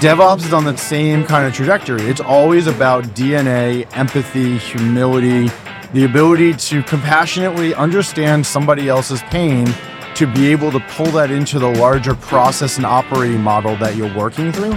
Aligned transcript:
DevOps 0.00 0.46
is 0.46 0.54
on 0.54 0.64
that 0.64 0.78
same 0.78 1.26
kind 1.26 1.46
of 1.46 1.52
trajectory. 1.52 2.00
It's 2.04 2.22
always 2.22 2.66
about 2.66 3.04
DNA, 3.08 3.86
empathy, 3.94 4.56
humility, 4.56 5.50
the 5.92 6.06
ability 6.06 6.54
to 6.54 6.82
compassionately 6.84 7.74
understand 7.74 8.46
somebody 8.46 8.88
else's 8.88 9.20
pain 9.24 9.66
to 10.14 10.26
be 10.26 10.50
able 10.50 10.70
to 10.70 10.80
pull 10.88 11.08
that 11.08 11.30
into 11.30 11.58
the 11.58 11.70
larger 11.72 12.14
process 12.14 12.78
and 12.78 12.86
operating 12.86 13.42
model 13.42 13.76
that 13.76 13.94
you're 13.94 14.16
working 14.16 14.50
through. 14.52 14.70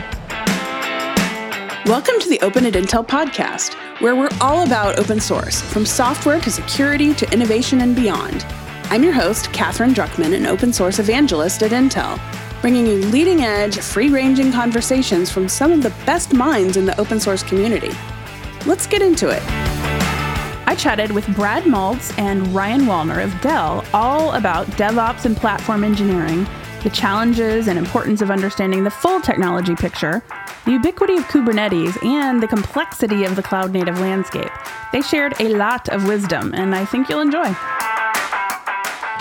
Welcome 1.90 2.20
to 2.20 2.28
the 2.28 2.40
Open 2.42 2.66
at 2.66 2.74
Intel 2.74 3.08
podcast, 3.08 3.76
where 4.02 4.18
we're 4.18 4.28
all 4.42 4.66
about 4.66 5.00
open 5.00 5.22
source, 5.22 5.62
from 5.62 5.86
software 5.86 6.42
to 6.42 6.52
security 6.52 7.14
to 7.14 7.32
innovation 7.32 7.80
and 7.80 7.96
beyond. 7.96 8.46
I'm 8.90 9.06
your 9.06 9.14
host, 9.14 9.54
Katherine 9.54 9.94
Druckman, 9.94 10.36
an 10.36 10.46
open 10.46 10.74
source 10.74 11.00
evangelist 11.00 11.64
at 11.64 11.72
Intel, 11.72 12.20
bringing 12.64 12.88
you 12.88 12.96
leading 13.08 13.42
edge, 13.42 13.78
free 13.80 14.08
ranging 14.08 14.50
conversations 14.50 15.30
from 15.30 15.50
some 15.50 15.74
of 15.74 15.84
the 15.84 15.90
best 16.06 16.34
minds 16.34 16.78
in 16.78 16.86
the 16.86 16.98
open 16.98 17.20
source 17.20 17.44
community. 17.44 17.92
Let's 18.66 18.88
get 18.88 19.02
into 19.02 19.28
it. 19.28 19.44
I 20.66 20.74
chatted 20.74 21.12
with 21.12 21.28
Brad 21.36 21.64
Maltz 21.64 22.18
and 22.18 22.48
Ryan 22.56 22.84
Wallner 22.84 23.22
of 23.22 23.38
Dell 23.42 23.84
all 23.94 24.32
about 24.32 24.66
DevOps 24.78 25.26
and 25.26 25.36
platform 25.36 25.84
engineering, 25.84 26.48
the 26.84 26.90
challenges 26.90 27.68
and 27.68 27.78
importance 27.78 28.22
of 28.22 28.32
understanding 28.32 28.86
the 28.86 28.92
full 28.92 29.20
technology 29.20 29.76
picture, 29.76 30.24
the 30.64 30.72
ubiquity 30.72 31.18
of 31.18 31.24
Kubernetes, 31.26 32.02
and 32.02 32.42
the 32.42 32.48
complexity 32.48 33.26
of 33.26 33.36
the 33.36 33.44
cloud 33.44 33.74
native 33.74 34.00
landscape. 34.00 34.52
They 34.94 35.02
shared 35.02 35.34
a 35.42 35.50
lot 35.50 35.90
of 35.90 36.08
wisdom, 36.08 36.54
and 36.54 36.74
I 36.74 36.86
think 36.86 37.10
you'll 37.10 37.20
enjoy. 37.20 37.54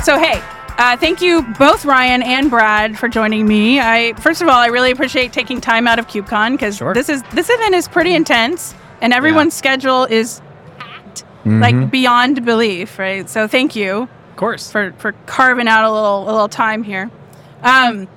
So, 0.05 0.17
hey, 0.17 0.41
uh, 0.83 0.97
thank 0.97 1.21
you 1.23 1.43
both 1.59 1.85
Ryan 1.85 2.23
and 2.23 2.51
Brad 2.51 2.99
for 2.99 3.09
joining 3.09 3.47
me. 3.47 3.79
I 3.81 4.15
first 4.15 4.43
of 4.43 4.49
all, 4.49 4.57
I 4.59 4.67
really 4.67 4.91
appreciate 4.91 5.33
taking 5.33 5.61
time 5.61 5.87
out 5.87 5.99
of 5.99 6.07
KubeCon 6.09 6.53
because 6.53 6.77
Sure. 6.79 6.93
this 6.95 7.09
is 7.09 7.23
this 7.33 7.49
event 7.51 7.75
is 7.75 7.87
pretty 7.89 8.15
intense, 8.15 8.75
and 9.01 9.13
everyone's 9.13 9.55
schedule 9.55 10.05
is 10.05 10.41
packed, 10.79 11.25
Mm-hmm. 11.45 11.61
like 11.61 11.91
beyond 11.91 12.45
belief, 12.45 12.99
right? 12.99 13.29
So, 13.29 13.47
thank 13.49 13.75
you 13.77 14.09
Of 14.31 14.37
course. 14.37 14.71
for 14.73 14.93
for 14.99 15.13
carving 15.27 15.69
out 15.69 15.85
a 15.85 15.93
little 15.93 16.25
a 16.25 16.33
little 16.33 16.49
time 16.49 16.83
here. 16.83 17.11
Um, 17.63 18.09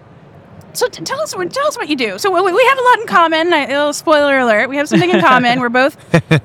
so 0.74 0.88
t- 0.90 1.04
tell 1.04 1.22
us 1.22 1.36
what 1.36 1.52
tell 1.54 1.68
us 1.68 1.78
what 1.78 1.88
you 1.88 1.96
do. 1.96 2.18
So 2.18 2.30
we, 2.32 2.52
we 2.52 2.64
have 2.66 2.78
a 2.78 2.82
lot 2.84 3.00
in 3.00 3.08
common. 3.08 3.54
I, 3.54 3.66
a 3.66 3.78
little 3.78 3.94
spoiler 3.94 4.40
alert: 4.40 4.70
we 4.70 4.78
have 4.78 4.90
something 4.90 5.10
in 5.10 5.22
common. 5.22 5.60
We're 5.60 5.70
both, 5.70 5.96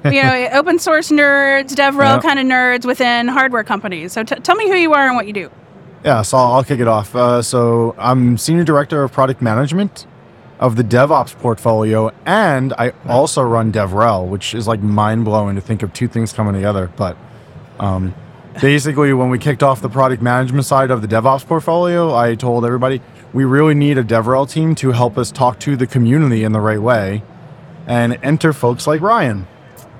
you 0.04 0.22
know, 0.22 0.48
open 0.52 0.78
source 0.78 1.10
nerds, 1.10 1.70
DevRel 1.74 2.14
Yep. 2.16 2.22
kind 2.22 2.38
of 2.38 2.46
nerds 2.46 2.84
within 2.84 3.26
hardware 3.28 3.64
companies. 3.64 4.12
So 4.12 4.22
t- 4.22 4.36
tell 4.36 4.54
me 4.56 4.68
who 4.68 4.74
you 4.76 4.92
are 4.92 5.06
and 5.06 5.16
what 5.16 5.26
you 5.26 5.32
do. 5.32 5.50
Yeah, 6.04 6.22
so 6.22 6.38
I'll, 6.38 6.52
I'll 6.52 6.64
kick 6.64 6.80
it 6.80 6.88
off. 6.88 7.14
Uh, 7.14 7.42
so 7.42 7.94
I'm 7.98 8.38
senior 8.38 8.64
director 8.64 9.02
of 9.02 9.12
product 9.12 9.42
management 9.42 10.06
of 10.58 10.76
the 10.76 10.84
DevOps 10.84 11.36
portfolio, 11.38 12.10
and 12.26 12.72
I 12.74 12.92
also 13.08 13.42
run 13.42 13.72
DevRel, 13.72 14.28
which 14.28 14.54
is 14.54 14.68
like 14.68 14.80
mind 14.80 15.24
blowing 15.24 15.56
to 15.56 15.60
think 15.60 15.82
of 15.82 15.92
two 15.92 16.08
things 16.08 16.32
coming 16.32 16.54
together. 16.54 16.90
But 16.96 17.16
um, 17.78 18.14
basically, 18.60 19.12
when 19.12 19.30
we 19.30 19.38
kicked 19.38 19.62
off 19.62 19.80
the 19.80 19.88
product 19.88 20.22
management 20.22 20.66
side 20.66 20.90
of 20.90 21.02
the 21.02 21.08
DevOps 21.08 21.46
portfolio, 21.46 22.14
I 22.14 22.34
told 22.34 22.64
everybody 22.64 23.00
we 23.32 23.44
really 23.44 23.74
need 23.74 23.96
a 23.96 24.04
DevRel 24.04 24.50
team 24.50 24.74
to 24.76 24.92
help 24.92 25.16
us 25.16 25.30
talk 25.30 25.58
to 25.60 25.76
the 25.76 25.86
community 25.86 26.44
in 26.44 26.52
the 26.52 26.60
right 26.60 26.80
way, 26.80 27.22
and 27.86 28.18
enter 28.22 28.52
folks 28.52 28.86
like 28.86 29.00
Ryan. 29.00 29.46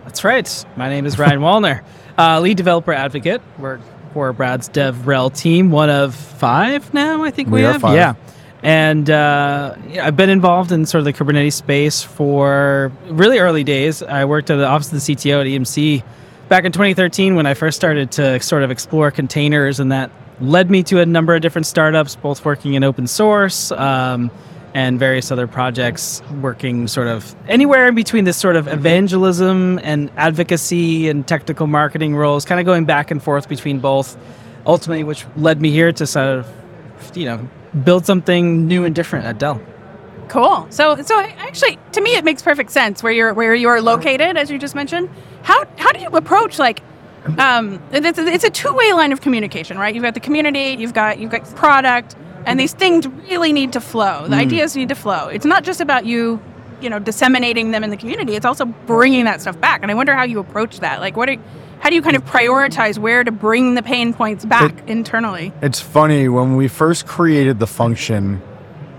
That's 0.04 0.24
right. 0.24 0.66
My 0.76 0.88
name 0.88 1.06
is 1.06 1.18
Ryan 1.18 1.40
Wallner, 1.40 1.82
uh, 2.18 2.40
lead 2.40 2.56
developer 2.56 2.92
advocate. 2.92 3.40
Work 3.58 3.80
for 4.12 4.32
Brad's 4.32 4.68
DevRel 4.68 5.34
team, 5.36 5.70
one 5.70 5.90
of 5.90 6.14
five 6.14 6.92
now, 6.94 7.22
I 7.22 7.30
think 7.30 7.48
we, 7.48 7.56
We 7.56 7.62
have. 7.62 7.80
five. 7.80 7.94
Yeah. 7.94 8.14
And 8.62 9.08
uh, 9.08 9.74
I've 10.02 10.16
been 10.16 10.28
involved 10.28 10.70
in 10.70 10.84
sort 10.84 11.00
of 11.00 11.04
the 11.06 11.12
Kubernetes 11.12 11.54
space 11.54 12.02
for 12.02 12.92
really 13.06 13.38
early 13.38 13.64
days. 13.64 14.02
I 14.02 14.26
worked 14.26 14.50
at 14.50 14.56
the 14.56 14.66
office 14.66 14.92
of 14.92 15.04
the 15.04 15.14
CTO 15.14 15.40
at 15.40 15.46
EMC 15.46 16.02
back 16.48 16.64
in 16.64 16.72
2013 16.72 17.36
when 17.36 17.46
I 17.46 17.54
first 17.54 17.76
started 17.76 18.10
to 18.12 18.38
sort 18.40 18.62
of 18.62 18.70
explore 18.70 19.10
containers, 19.10 19.80
and 19.80 19.90
that 19.92 20.10
led 20.40 20.70
me 20.70 20.82
to 20.84 21.00
a 21.00 21.06
number 21.06 21.34
of 21.34 21.40
different 21.40 21.66
startups, 21.66 22.16
both 22.16 22.44
working 22.44 22.74
in 22.74 22.84
open 22.84 23.06
source 23.06 23.72
um, 23.72 24.30
and 24.74 24.98
various 24.98 25.30
other 25.30 25.46
projects, 25.46 26.22
working 26.40 26.86
sort 26.86 27.08
of 27.08 27.34
anywhere 27.48 27.88
in 27.88 27.94
between 27.94 28.24
this 28.24 28.36
sort 28.36 28.56
of 28.56 28.68
evangelism 28.68 29.80
and 29.82 30.10
advocacy 30.16 31.08
and 31.08 31.26
technical 31.26 31.66
marketing 31.66 32.14
roles, 32.14 32.44
kind 32.44 32.60
of 32.60 32.66
going 32.66 32.84
back 32.84 33.10
and 33.10 33.22
forth 33.22 33.48
between 33.48 33.80
both. 33.80 34.16
Ultimately, 34.66 35.04
which 35.04 35.24
led 35.36 35.60
me 35.60 35.70
here 35.70 35.90
to 35.90 36.06
sort 36.06 36.38
of, 36.38 37.16
you 37.16 37.24
know, 37.24 37.48
build 37.82 38.04
something 38.04 38.66
new 38.68 38.84
and 38.84 38.94
different 38.94 39.24
at 39.24 39.38
Dell. 39.38 39.60
Cool. 40.28 40.66
So 40.70 41.00
so 41.02 41.18
actually, 41.20 41.78
to 41.92 42.00
me, 42.00 42.10
it 42.10 42.24
makes 42.24 42.42
perfect 42.42 42.70
sense 42.70 43.02
where 43.02 43.12
you're 43.12 43.34
where 43.34 43.54
you're 43.54 43.80
located, 43.80 44.36
as 44.36 44.50
you 44.50 44.58
just 44.58 44.74
mentioned. 44.74 45.08
How 45.42 45.64
how 45.78 45.90
do 45.92 46.00
you 46.00 46.08
approach 46.08 46.58
like? 46.58 46.82
Um, 47.38 47.82
it's, 47.92 48.18
it's 48.18 48.44
a 48.44 48.50
two-way 48.50 48.94
line 48.94 49.12
of 49.12 49.20
communication, 49.20 49.76
right? 49.76 49.94
You've 49.94 50.04
got 50.04 50.14
the 50.14 50.20
community, 50.20 50.76
you've 50.78 50.94
got 50.94 51.18
you've 51.18 51.30
got 51.30 51.44
product, 51.54 52.16
and 52.46 52.58
these 52.58 52.72
things 52.72 53.06
really 53.06 53.52
need 53.52 53.72
to 53.74 53.80
flow. 53.80 54.26
The 54.26 54.36
mm. 54.36 54.40
ideas 54.40 54.76
need 54.76 54.88
to 54.88 54.94
flow. 54.94 55.28
It's 55.28 55.44
not 55.44 55.64
just 55.64 55.80
about 55.80 56.06
you, 56.06 56.40
you 56.80 56.90
know, 56.90 56.98
disseminating 56.98 57.70
them 57.70 57.84
in 57.84 57.90
the 57.90 57.96
community. 57.96 58.34
It's 58.34 58.46
also 58.46 58.64
bringing 58.64 59.24
that 59.26 59.40
stuff 59.40 59.60
back. 59.60 59.82
And 59.82 59.90
I 59.90 59.94
wonder 59.94 60.14
how 60.14 60.24
you 60.24 60.38
approach 60.38 60.80
that. 60.80 61.00
Like, 61.00 61.16
what 61.16 61.28
are 61.28 61.36
how 61.80 61.88
do 61.88 61.94
you 61.94 62.02
kind 62.02 62.16
of 62.16 62.24
prioritize 62.26 62.98
where 62.98 63.24
to 63.24 63.32
bring 63.32 63.74
the 63.74 63.82
pain 63.82 64.12
points 64.12 64.44
back 64.44 64.86
internally? 64.86 65.50
It's 65.62 65.80
funny 65.80 66.28
when 66.28 66.56
we 66.56 66.68
first 66.68 67.06
created 67.06 67.58
the 67.58 67.66
function, 67.66 68.42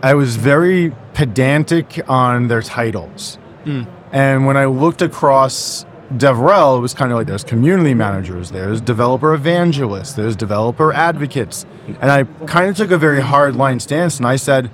I 0.02 0.16
was 0.16 0.35
very 0.35 0.91
pedantic 1.13 2.02
on 2.09 2.47
their 2.47 2.63
titles. 2.63 3.38
Mm. 3.66 3.88
And 4.12 4.46
when 4.47 4.58
I 4.58 4.66
looked 4.66 5.03
across 5.03 5.85
DevRel, 6.18 6.82
was 6.82 6.94
kind 6.94 7.12
of 7.12 7.18
like 7.18 7.28
there's 7.28 7.44
community 7.44 7.94
managers, 7.94 8.52
there's 8.52 8.82
developer 8.82 9.34
evangelists, 9.34 10.14
there's 10.14 10.36
developer 10.36 10.92
advocates. 10.94 11.66
And 12.02 12.12
I 12.12 12.24
kind 12.46 12.70
of 12.70 12.76
took 12.76 12.92
a 12.92 12.98
very 12.98 13.22
hard 13.22 13.56
line 13.56 13.80
stance 13.80 14.18
and 14.18 14.28
I 14.28 14.36
said, 14.36 14.70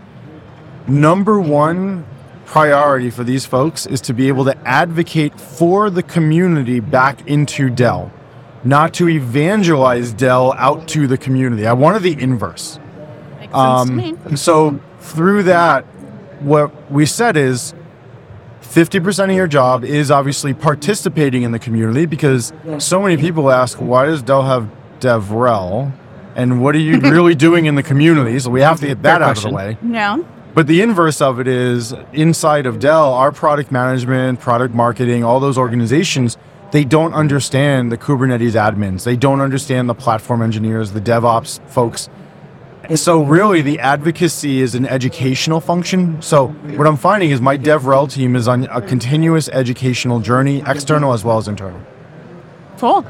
number 0.87 1.39
one 1.39 2.05
priority 2.45 3.09
for 3.09 3.23
these 3.23 3.45
folks 3.45 3.85
is 3.85 4.01
to 4.01 4.13
be 4.13 4.27
able 4.29 4.45
to 4.45 4.57
advocate 4.67 5.39
for 5.39 5.89
the 5.89 6.01
community 6.01 6.79
back 6.79 7.27
into 7.27 7.69
Dell, 7.69 8.11
not 8.63 8.93
to 8.95 9.09
evangelize 9.09 10.13
Dell 10.13 10.53
out 10.53 10.87
to 10.89 11.07
the 11.07 11.17
community. 11.17 11.67
I 11.67 11.73
wanted 11.73 12.03
the 12.03 12.19
inverse. 12.19 12.79
Makes 13.39 13.53
sense 13.53 13.89
to 13.89 13.95
me. 13.95 14.15
Um, 14.25 14.37
so 14.37 14.79
through 14.99 15.43
that, 15.43 15.83
what 16.39 16.91
we 16.91 17.05
said 17.05 17.35
is 17.35 17.73
50% 18.67 19.29
of 19.29 19.35
your 19.35 19.47
job 19.47 19.83
is 19.83 20.11
obviously 20.11 20.53
participating 20.53 21.43
in 21.43 21.51
the 21.51 21.59
community 21.59 22.05
because 22.05 22.53
so 22.79 23.01
many 23.01 23.17
people 23.17 23.49
ask, 23.49 23.77
why 23.77 24.05
does 24.05 24.21
Dell 24.21 24.43
have 24.43 24.69
DevRel? 24.99 25.91
And 26.35 26.61
what 26.61 26.75
are 26.75 26.79
you 26.79 26.99
really 27.01 27.33
doing 27.33 27.65
in 27.65 27.75
the 27.75 27.83
community? 27.83 28.37
So 28.39 28.51
we 28.51 28.61
have 28.61 28.79
to 28.81 28.87
get 28.87 29.01
that 29.03 29.21
out 29.21 29.37
of 29.37 29.43
the 29.43 29.49
way. 29.49 29.77
Yeah. 29.83 30.21
But 30.53 30.67
the 30.67 30.81
inverse 30.81 31.21
of 31.21 31.39
it 31.39 31.47
is 31.47 31.93
inside 32.13 32.65
of 32.65 32.79
Dell, 32.79 33.13
our 33.13 33.31
product 33.31 33.71
management, 33.71 34.39
product 34.39 34.73
marketing, 34.73 35.23
all 35.23 35.39
those 35.39 35.57
organizations, 35.57 36.37
they 36.71 36.83
don't 36.83 37.13
understand 37.13 37.91
the 37.91 37.97
Kubernetes 37.97 38.53
admins. 38.53 39.03
They 39.03 39.15
don't 39.15 39.39
understand 39.39 39.87
the 39.87 39.95
platform 39.95 40.41
engineers, 40.41 40.91
the 40.91 41.01
DevOps 41.01 41.65
folks. 41.69 42.09
And 42.89 42.97
so 42.97 43.21
really 43.23 43.61
the 43.61 43.79
advocacy 43.79 44.61
is 44.61 44.73
an 44.75 44.85
educational 44.85 45.59
function. 45.59 46.21
So 46.21 46.47
what 46.47 46.87
I'm 46.87 46.95
finding 46.97 47.31
is 47.31 47.41
my 47.41 47.57
DevRel 47.57 48.09
team 48.11 48.35
is 48.35 48.47
on 48.47 48.63
a 48.65 48.81
continuous 48.81 49.49
educational 49.49 50.19
journey, 50.21 50.63
external 50.65 51.11
as 51.13 51.23
well 51.23 51.37
as 51.37 51.47
internal. 51.49 51.81
Cool. 52.77 53.05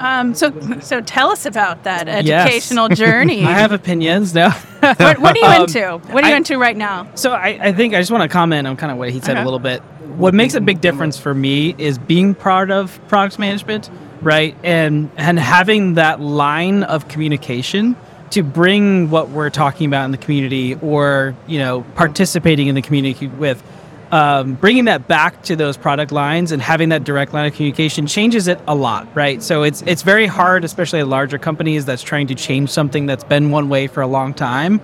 Um, 0.00 0.34
so, 0.34 0.50
so 0.80 1.00
tell 1.00 1.30
us 1.30 1.46
about 1.46 1.84
that 1.84 2.06
Yes. 2.24 2.46
educational 2.46 2.88
journey. 2.88 3.44
I 3.44 3.52
have 3.52 3.72
opinions 3.72 4.34
now. 4.34 4.50
what, 4.80 5.18
what 5.20 5.36
are 5.36 5.38
you 5.38 5.44
Um, 5.46 5.62
into? 5.62 5.98
What 6.12 6.24
are 6.24 6.28
you 6.28 6.34
I- 6.34 6.38
into 6.38 6.58
right 6.58 6.76
now? 6.76 7.06
So 7.14 7.32
I, 7.32 7.58
I 7.60 7.72
think 7.72 7.94
I 7.94 7.98
just 8.00 8.10
want 8.10 8.22
to 8.22 8.28
comment 8.28 8.66
on 8.66 8.76
kind 8.76 8.90
of 8.90 8.98
what 8.98 9.10
he 9.10 9.20
said 9.20 9.32
Okay. 9.32 9.42
a 9.42 9.44
little 9.44 9.58
bit. 9.60 9.80
What 10.16 10.32
makes 10.34 10.54
a 10.54 10.60
big 10.60 10.80
difference 10.80 11.18
for 11.18 11.34
me 11.34 11.74
is 11.78 11.98
being 11.98 12.34
part 12.34 12.70
of 12.70 12.98
product 13.08 13.38
management, 13.38 13.90
right? 14.22 14.56
And 14.62 15.10
and 15.16 15.38
having 15.38 15.94
that 15.94 16.20
line 16.20 16.82
of 16.84 17.08
communication 17.08 17.96
to 18.30 18.42
bring 18.42 19.10
what 19.10 19.28
we're 19.30 19.50
talking 19.50 19.86
about 19.86 20.04
in 20.04 20.10
the 20.10 20.18
community 20.18 20.74
or, 20.76 21.36
you 21.46 21.58
know, 21.58 21.82
participating 21.94 22.68
in 22.68 22.74
the 22.74 22.82
community 22.82 23.26
with 23.26 23.62
um, 24.10 24.54
bringing 24.54 24.84
that 24.84 25.08
back 25.08 25.42
to 25.42 25.56
those 25.56 25.76
product 25.76 26.12
lines 26.12 26.52
and 26.52 26.62
having 26.62 26.90
that 26.90 27.04
direct 27.04 27.32
line 27.32 27.46
of 27.46 27.54
communication 27.54 28.06
changes 28.06 28.46
it 28.46 28.60
a 28.68 28.74
lot, 28.74 29.08
right? 29.14 29.42
So 29.42 29.64
it's 29.64 29.82
it's 29.82 30.02
very 30.02 30.26
hard, 30.26 30.64
especially 30.64 31.00
at 31.00 31.08
larger 31.08 31.38
companies 31.38 31.84
that's 31.84 32.02
trying 32.02 32.28
to 32.28 32.34
change 32.34 32.70
something 32.70 33.06
that's 33.06 33.24
been 33.24 33.50
one 33.50 33.68
way 33.68 33.86
for 33.88 34.02
a 34.02 34.06
long 34.06 34.32
time. 34.34 34.80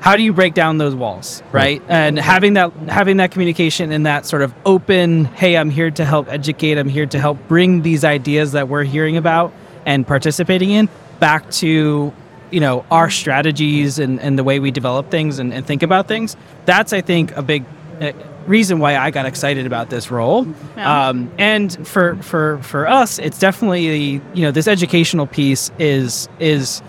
How 0.00 0.16
do 0.16 0.22
you 0.22 0.32
break 0.32 0.54
down 0.54 0.78
those 0.78 0.94
walls, 0.94 1.42
right? 1.52 1.80
And 1.88 2.18
having 2.18 2.54
that 2.54 2.72
having 2.88 3.18
that 3.18 3.30
communication 3.30 3.92
and 3.92 4.06
that 4.06 4.26
sort 4.26 4.42
of 4.42 4.52
open, 4.66 5.26
hey, 5.26 5.56
I'm 5.56 5.70
here 5.70 5.90
to 5.92 6.04
help 6.04 6.28
educate, 6.28 6.76
I'm 6.76 6.88
here 6.88 7.06
to 7.06 7.18
help 7.18 7.38
bring 7.46 7.82
these 7.82 8.04
ideas 8.04 8.52
that 8.52 8.68
we're 8.68 8.84
hearing 8.84 9.16
about 9.16 9.52
and 9.86 10.06
participating 10.06 10.70
in 10.70 10.88
back 11.20 11.48
to 11.52 12.12
you 12.50 12.60
know 12.60 12.84
our 12.90 13.10
strategies 13.10 13.98
and, 13.98 14.20
and 14.20 14.38
the 14.38 14.44
way 14.44 14.58
we 14.60 14.70
develop 14.70 15.10
things 15.10 15.38
and, 15.38 15.52
and 15.52 15.66
think 15.66 15.82
about 15.82 16.08
things 16.08 16.36
that's 16.64 16.92
i 16.92 17.00
think 17.00 17.34
a 17.36 17.42
big 17.42 17.64
uh, 18.00 18.12
reason 18.46 18.78
why 18.78 18.96
I 18.96 19.10
got 19.10 19.26
excited 19.26 19.66
about 19.66 19.90
this 19.90 20.10
role. 20.10 20.46
Yeah. 20.76 21.08
Um, 21.08 21.32
and 21.38 21.86
for 21.86 22.16
for 22.16 22.58
for 22.58 22.88
us, 22.88 23.18
it's 23.18 23.38
definitely 23.38 24.20
you 24.34 24.42
know 24.42 24.50
this 24.50 24.68
educational 24.68 25.26
piece 25.26 25.70
is 25.78 26.28
is 26.38 26.82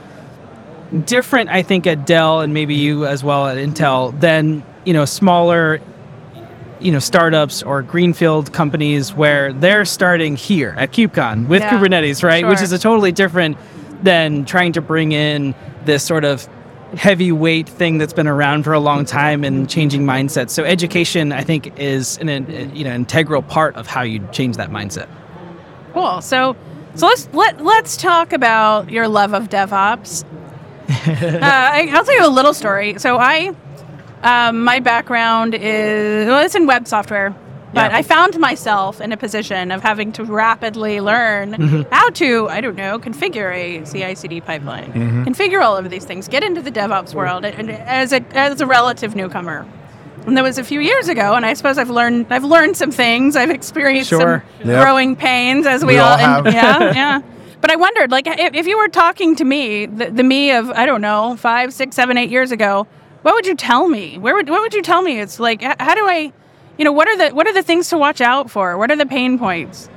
different. 1.06 1.50
I 1.50 1.62
think 1.64 1.88
at 1.88 2.06
Dell 2.06 2.42
and 2.42 2.54
maybe 2.54 2.76
you 2.76 3.06
as 3.06 3.24
well 3.24 3.48
at 3.48 3.58
Intel 3.58 4.18
than 4.20 4.64
you 4.86 4.94
know 4.94 5.06
smaller 5.06 5.80
you 6.80 6.92
know 6.92 7.00
startups 7.00 7.64
or 7.64 7.82
greenfield 7.82 8.52
companies 8.54 9.14
where 9.14 9.54
they're 9.54 9.86
starting 9.86 10.36
here 10.36 10.76
at 10.78 10.92
KubeCon 10.92 11.48
with 11.48 11.62
Yeah, 11.62 11.72
Kubernetes, 11.72 12.24
right? 12.24 12.46
Which 12.46 12.62
is 12.62 12.72
a 12.72 12.80
totally 12.80 13.12
different 13.12 13.58
than 14.06 14.46
trying 14.46 14.72
to 14.74 14.82
bring 14.82 15.12
in 15.12 15.54
this 15.84 16.04
sort 16.04 16.24
of 16.24 16.48
heavyweight 16.96 17.68
thing 17.68 17.98
that's 17.98 18.14
been 18.14 18.28
around 18.28 18.64
for 18.64 18.74
a 18.74 18.80
long 18.80 19.06
time 19.06 19.44
and 19.44 19.70
changing 19.70 20.04
mindsets. 20.04 20.52
So 20.52 20.64
education, 20.64 21.32
I 21.32 21.44
think, 21.44 21.78
is 21.78 22.18
an, 22.20 22.30
an 22.30 22.76
you 22.76 22.84
know 22.84 22.94
integral 22.94 23.42
part 23.42 23.76
of 23.76 23.88
how 23.88 24.02
you 24.02 24.26
change 24.32 24.58
that 24.58 24.70
mindset. 24.70 25.10
Cool. 25.94 26.22
So, 26.22 26.56
so 26.96 27.08
let's 27.08 27.28
let 27.34 27.64
let's 27.64 27.98
talk 27.98 28.34
about 28.34 28.90
your 28.90 29.08
love 29.08 29.34
of 29.34 29.50
DevOps. 29.50 30.24
uh, 30.90 31.40
I, 31.42 31.90
I'll 31.92 32.06
tell 32.06 32.16
you 32.16 32.26
a 32.26 32.30
little 32.30 32.54
story. 32.54 33.00
So 33.00 33.18
I, 33.18 33.56
um, 34.22 34.64
my 34.64 34.80
background 34.80 35.56
is 35.56 36.28
well, 36.28 36.46
it's 36.46 36.56
in 36.56 36.68
web 36.68 36.88
software, 36.88 37.36
but 37.76 37.92
Yeah. 37.92 37.98
I 37.98 38.02
found 38.02 38.40
myself 38.40 39.00
in 39.02 39.12
a 39.12 39.18
position 39.18 39.72
of 39.72 39.84
having 39.84 40.12
to 40.14 40.24
rapidly 40.24 41.00
learn 41.02 41.52
Mm-hmm. 41.54 41.94
how 41.94 42.10
to 42.22 42.50
I 42.50 42.60
don't 42.62 42.76
know 42.76 42.98
configure 42.98 43.50
a 43.54 43.86
CI/CD 43.86 44.42
pipeline, 44.42 44.92
configure 45.28 45.62
all 45.64 45.78
of 45.78 45.90
these 45.90 46.06
things, 46.06 46.28
get 46.28 46.44
into 46.44 46.62
the 46.62 46.72
DevOps 46.72 47.14
world, 47.14 47.46
and 47.46 47.70
as 47.70 48.12
a 48.14 48.22
as 48.34 48.62
a 48.62 48.66
relative 48.66 49.16
newcomer. 49.16 49.66
And 50.26 50.36
that 50.38 50.44
was 50.44 50.58
a 50.58 50.64
few 50.64 50.80
years 50.80 51.08
ago, 51.08 51.36
and 51.36 51.46
I 51.46 51.54
suppose 51.54 51.78
I've 51.78 51.92
learned 51.92 52.26
I've 52.32 52.44
learned 52.44 52.76
some 52.78 52.92
things. 52.92 53.36
I've 53.36 53.52
experienced 53.52 54.10
Sure. 54.10 54.44
some 54.62 54.70
Yeah. 54.72 54.82
growing 54.82 55.16
pains 55.16 55.68
as 55.68 55.86
we, 55.86 55.94
We 55.94 56.00
all 56.00 56.14
and- 56.18 56.48
have. 56.48 56.54
yeah, 56.54 56.94
yeah. 57.02 57.22
But 57.62 57.72
I 57.72 57.76
wondered, 57.78 58.12
like, 58.12 58.28
if, 58.28 58.54
if 58.54 58.68
you 58.68 58.78
were 58.78 58.88
talking 58.90 59.36
to 59.38 59.44
me, 59.46 59.86
the, 59.88 60.12
the 60.12 60.24
me 60.24 60.52
of 60.52 60.70
I 60.72 60.86
don't 60.86 61.02
know, 61.02 61.36
five, 61.38 61.74
six, 61.74 61.96
seven, 61.96 62.18
eight 62.18 62.30
years 62.32 62.52
ago, 62.52 62.88
what 63.24 63.34
would 63.36 63.46
you 63.48 63.56
tell 63.56 63.88
me? 63.88 64.18
Where 64.18 64.34
would 64.36 64.50
what 64.50 64.62
would 64.62 64.74
you 64.74 64.82
tell 64.82 65.02
me? 65.02 65.20
It's 65.20 65.40
like, 65.40 65.62
how 65.62 65.94
do 65.96 66.06
I, 66.08 66.32
you 66.78 66.86
know, 66.86 66.92
what 66.92 67.08
are 67.08 67.18
the 67.18 67.36
what 67.36 67.48
are 67.48 67.54
the 67.54 67.64
things 67.64 67.90
to 67.90 67.98
watch 67.98 68.22
out 68.22 68.50
for? 68.52 68.78
What 68.78 68.92
are 68.92 68.96
the 68.96 69.06
pain 69.06 69.38
points? 69.40 69.90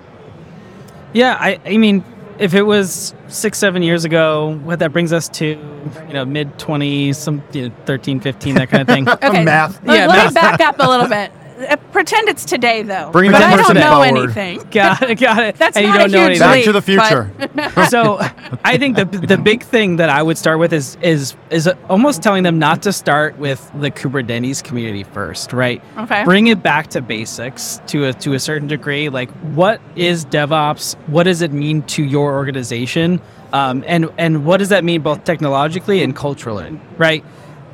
Yeah, 1.12 1.36
I, 1.40 1.58
I 1.64 1.76
mean, 1.78 2.04
if 2.38 2.54
it 2.54 2.62
was 2.62 3.14
six, 3.28 3.58
seven 3.58 3.82
years 3.82 4.04
ago, 4.04 4.58
what 4.62 4.78
that 4.80 4.92
brings 4.92 5.12
us 5.12 5.28
to, 5.30 5.46
you 5.46 6.12
know, 6.12 6.24
mid 6.24 6.58
20s, 6.58 7.14
some, 7.16 7.42
you 7.52 7.68
know, 7.70 7.74
13, 7.86 8.20
15, 8.20 8.54
that 8.56 8.68
kind 8.68 8.82
of 8.82 8.86
thing. 8.94 9.08
Okay, 9.30 9.42
Math. 9.44 9.82
Let, 9.84 9.96
Yeah, 9.96 10.06
let 10.06 10.16
math. 10.16 10.28
me 10.30 10.34
back 10.34 10.60
up 10.60 10.76
a 10.78 10.88
little 10.88 11.08
bit. 11.08 11.32
Uh, 11.58 11.76
pretend 11.92 12.28
it's 12.28 12.44
today, 12.44 12.82
though. 12.82 13.10
Bring 13.10 13.32
but 13.32 13.38
that 13.40 13.52
I 13.52 13.56
don't 13.56 13.66
person 13.66 13.74
know 13.76 14.02
forward. 14.04 14.36
anything. 14.36 14.68
got 14.70 15.02
it, 15.02 15.18
got 15.18 15.42
it. 15.42 15.56
That's 15.56 15.76
and 15.76 15.86
you 15.86 15.92
not 15.92 15.98
don't 15.98 16.10
a 16.10 16.12
know 16.12 16.28
huge 16.28 16.40
anything. 16.40 16.48
Back 16.48 16.64
to 16.64 16.72
the 16.72 16.82
future. 16.82 17.86
so 17.90 18.18
I 18.64 18.78
think 18.78 18.96
the 18.96 19.04
the 19.04 19.36
big 19.38 19.62
thing 19.62 19.96
that 19.96 20.08
I 20.08 20.22
would 20.22 20.38
start 20.38 20.58
with 20.58 20.72
is 20.72 20.96
is 21.02 21.34
is 21.50 21.68
almost 21.88 22.22
telling 22.22 22.42
them 22.44 22.58
not 22.58 22.82
to 22.82 22.92
start 22.92 23.38
with 23.38 23.70
the 23.80 23.90
Kubernetes 23.90 24.62
community 24.62 25.02
first, 25.04 25.52
right? 25.52 25.82
Okay. 25.96 26.24
Bring 26.24 26.46
it 26.46 26.62
back 26.62 26.88
to 26.88 27.00
basics 27.00 27.80
to 27.88 28.06
a 28.06 28.12
to 28.14 28.34
a 28.34 28.38
certain 28.38 28.68
degree. 28.68 29.08
Like, 29.08 29.30
what 29.54 29.80
is 29.96 30.24
DevOps? 30.24 30.94
What 31.08 31.24
does 31.24 31.42
it 31.42 31.52
mean 31.52 31.82
to 31.82 32.04
your 32.04 32.34
organization? 32.34 33.20
Um, 33.52 33.82
and 33.86 34.10
and 34.18 34.44
what 34.44 34.58
does 34.58 34.68
that 34.68 34.84
mean 34.84 35.00
both 35.00 35.24
technologically 35.24 36.02
and 36.02 36.14
culturally, 36.14 36.78
right? 36.98 37.24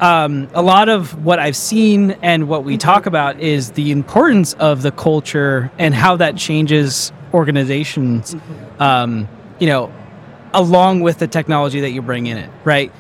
Um, 0.05 0.49
a 0.53 0.61
lot 0.61 0.91
of 0.91 1.25
what 1.25 1.39
I've 1.39 1.57
seen 1.57 2.11
and 2.21 2.47
what 2.47 2.63
we 2.63 2.77
talk 2.77 3.07
about 3.07 3.41
is 3.41 3.71
the 3.71 3.91
importance 3.91 4.53
of 4.53 4.83
the 4.83 4.91
culture 4.91 5.73
and 5.79 5.95
how 5.95 6.17
that 6.17 6.37
changes 6.37 7.11
organizations. 7.33 8.37
Um, 8.79 9.27
you 9.59 9.67
know, 9.67 9.91
along 10.53 11.01
with 11.01 11.21
the 11.21 11.27
technology 11.27 11.81
that 11.81 11.93
you 11.93 12.03
bring 12.03 12.27
in 12.27 12.37
it, 12.37 12.51
right? 12.65 12.93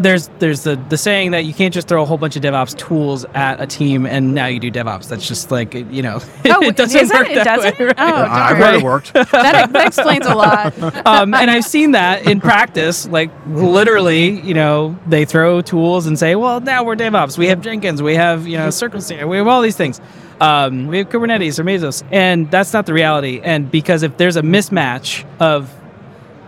There's 0.00 0.28
there's 0.38 0.62
the 0.64 0.76
the 0.88 0.96
saying 0.96 1.32
that 1.32 1.44
you 1.44 1.52
can't 1.52 1.74
just 1.74 1.86
throw 1.86 2.02
a 2.02 2.06
whole 2.06 2.16
bunch 2.16 2.34
of 2.34 2.42
DevOps 2.42 2.76
tools 2.76 3.24
at 3.34 3.60
a 3.60 3.66
team 3.66 4.06
and 4.06 4.34
now 4.34 4.46
you 4.46 4.58
do 4.58 4.70
DevOps. 4.70 5.08
That's 5.08 5.28
just 5.28 5.50
like 5.50 5.74
you 5.74 6.00
know, 6.02 6.20
Oh, 6.46 6.62
it 6.62 6.76
doesn't 6.76 6.98
is 7.00 7.10
it? 7.10 7.14
work 7.14 7.28
It 7.28 7.34
that 7.34 7.44
doesn't? 7.44 7.78
way. 7.78 7.84
right? 7.86 7.94
Oh, 7.98 8.26
I've 8.28 8.56
heard 8.56 8.74
it 8.76 8.82
worked. 8.82 9.12
that, 9.12 9.70
that 9.72 9.86
explains 9.86 10.24
a 10.26 10.34
lot. 10.34 10.78
um, 11.06 11.34
and 11.34 11.50
I've 11.50 11.64
seen 11.64 11.92
that 11.92 12.26
in 12.26 12.40
practice. 12.40 13.06
Like 13.06 13.30
literally, 13.48 14.40
you 14.40 14.54
know, 14.54 14.98
they 15.06 15.24
throw 15.24 15.60
tools 15.60 16.06
and 16.06 16.18
say, 16.18 16.34
"Well, 16.34 16.60
now 16.60 16.82
we're 16.82 16.96
DevOps. 16.96 17.36
We 17.36 17.48
have 17.48 17.60
Jenkins. 17.60 18.02
We 18.02 18.14
have 18.14 18.46
you 18.46 18.56
know 18.56 18.70
Circle 18.70 19.00
We 19.28 19.36
have 19.36 19.46
all 19.48 19.60
these 19.62 19.76
things. 19.76 20.00
Um, 20.40 20.86
we 20.86 20.98
have 20.98 21.10
Kubernetes 21.10 21.58
or 21.58 21.64
Mesos." 21.64 22.02
And 22.10 22.50
that's 22.50 22.72
not 22.72 22.86
the 22.86 22.94
reality. 22.94 23.40
And 23.42 23.70
because 23.70 24.02
if 24.02 24.16
there's 24.16 24.36
a 24.36 24.42
mismatch 24.42 25.24
of 25.40 25.70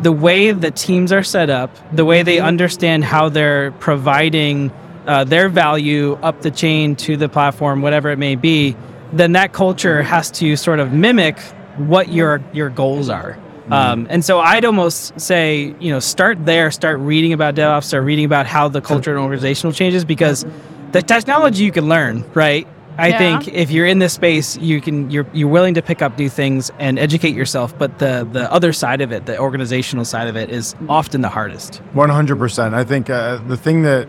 the 0.02 0.12
way 0.12 0.50
the 0.52 0.70
teams 0.70 1.12
are 1.12 1.22
set 1.22 1.48
up, 1.48 1.70
the 1.94 2.04
way 2.04 2.22
they 2.22 2.40
understand 2.40 3.04
how 3.04 3.28
they're 3.28 3.72
providing 3.72 4.72
uh, 5.06 5.24
their 5.24 5.48
value 5.48 6.14
up 6.22 6.42
the 6.42 6.50
chain 6.50 6.96
to 6.96 7.16
the 7.16 7.28
platform, 7.28 7.82
whatever 7.82 8.10
it 8.10 8.18
may 8.18 8.36
be, 8.36 8.76
then 9.12 9.32
that 9.32 9.52
culture 9.52 10.02
has 10.02 10.30
to 10.30 10.56
sort 10.56 10.80
of 10.80 10.92
mimic 10.92 11.38
what 11.76 12.08
your 12.08 12.42
your 12.52 12.68
goals 12.68 13.08
are. 13.08 13.38
Um, 13.70 14.06
and 14.10 14.24
so 14.24 14.40
I'd 14.40 14.64
almost 14.64 15.18
say, 15.18 15.74
you 15.78 15.92
know, 15.92 16.00
start 16.00 16.44
there, 16.44 16.70
start 16.70 16.98
reading 16.98 17.32
about 17.32 17.54
DevOps, 17.54 17.84
start 17.84 18.04
reading 18.04 18.24
about 18.24 18.46
how 18.46 18.68
the 18.68 18.80
culture 18.80 19.12
and 19.12 19.20
organizational 19.20 19.72
changes 19.72 20.04
because 20.04 20.44
the 20.90 21.00
technology 21.00 21.64
you 21.64 21.72
can 21.72 21.88
learn, 21.88 22.28
right? 22.34 22.66
I 22.98 23.08
Yeah. 23.08 23.18
think 23.18 23.48
if 23.54 23.70
you're 23.70 23.86
in 23.86 23.98
this 24.00 24.12
space, 24.12 24.56
you 24.58 24.80
can 24.80 25.10
you're 25.10 25.26
you're 25.32 25.48
willing 25.48 25.74
to 25.74 25.82
pick 25.82 26.02
up 26.02 26.18
new 26.18 26.28
things 26.28 26.70
and 26.78 26.98
educate 26.98 27.34
yourself. 27.34 27.76
But 27.78 27.98
the 27.98 28.28
the 28.30 28.52
other 28.52 28.72
side 28.72 29.00
of 29.00 29.12
it, 29.12 29.26
the 29.26 29.38
organizational 29.38 30.04
side 30.04 30.28
of 30.28 30.36
it, 30.36 30.50
is 30.50 30.74
often 30.88 31.22
the 31.22 31.28
hardest. 31.30 31.76
One 31.94 32.10
hundred 32.10 32.38
percent. 32.38 32.74
I 32.74 32.84
think 32.84 33.08
uh, 33.08 33.38
the 33.48 33.56
thing 33.56 33.82
that 33.82 34.08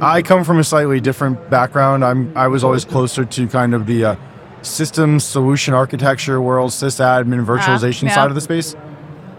I 0.00 0.22
come 0.22 0.42
from 0.42 0.58
a 0.58 0.64
slightly 0.64 1.00
different 1.00 1.50
background. 1.50 2.04
I'm 2.04 2.32
I 2.36 2.48
was 2.48 2.64
always 2.64 2.84
closer 2.84 3.24
to 3.24 3.46
kind 3.46 3.74
of 3.74 3.86
the 3.86 4.04
uh, 4.04 4.16
system 4.62 5.20
solution 5.20 5.74
architecture 5.74 6.40
world, 6.40 6.70
sysadmin, 6.70 7.44
virtualization 7.44 8.04
yeah. 8.04 8.14
side 8.14 8.28
of 8.28 8.34
the 8.34 8.40
space. 8.40 8.74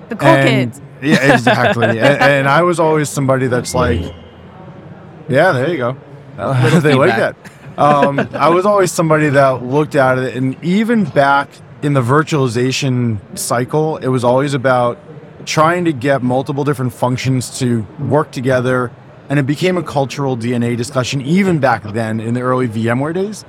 The 0.10 0.16
cool 0.16 0.28
And- 0.30 0.50
kids. 0.74 0.82
Yeah, 1.02 1.34
exactly. 1.34 1.86
and, 1.86 2.00
and 2.00 2.48
I 2.48 2.62
was 2.64 2.80
always 2.80 3.10
somebody 3.10 3.48
that's 3.48 3.76
like, 3.76 4.02
yeah, 5.28 5.52
there 5.52 5.70
you 5.70 5.78
go. 5.78 5.98
They 6.80 6.96
like 6.96 7.16
that. 7.18 7.36
Um, 7.78 8.20
I 8.34 8.50
was 8.50 8.66
always 8.66 8.92
somebody 8.92 9.30
that 9.30 9.64
looked 9.64 9.96
at 9.96 10.18
it, 10.18 10.36
and 10.36 10.62
even 10.64 11.04
back 11.04 11.50
in 11.82 11.94
the 11.94 12.02
virtualization 12.02 13.20
cycle, 13.38 13.98
it 13.98 14.08
was 14.08 14.24
always 14.24 14.54
about 14.54 14.98
trying 15.46 15.86
to 15.86 15.94
get 15.94 16.24
multiple 16.24 16.64
different 16.64 16.94
functions 16.94 17.60
to 17.60 17.82
work 18.00 18.32
together, 18.32 18.92
and 19.30 19.40
it 19.40 19.46
became 19.46 19.78
a 19.78 19.84
cultural 19.84 20.38
DNA 20.38 20.78
discussion 20.78 21.22
even 21.22 21.60
back 21.60 21.84
then 21.84 22.20
in 22.20 22.34
the 22.34 22.42
early 22.42 22.68
VMware 22.68 23.14
days. 23.14 23.46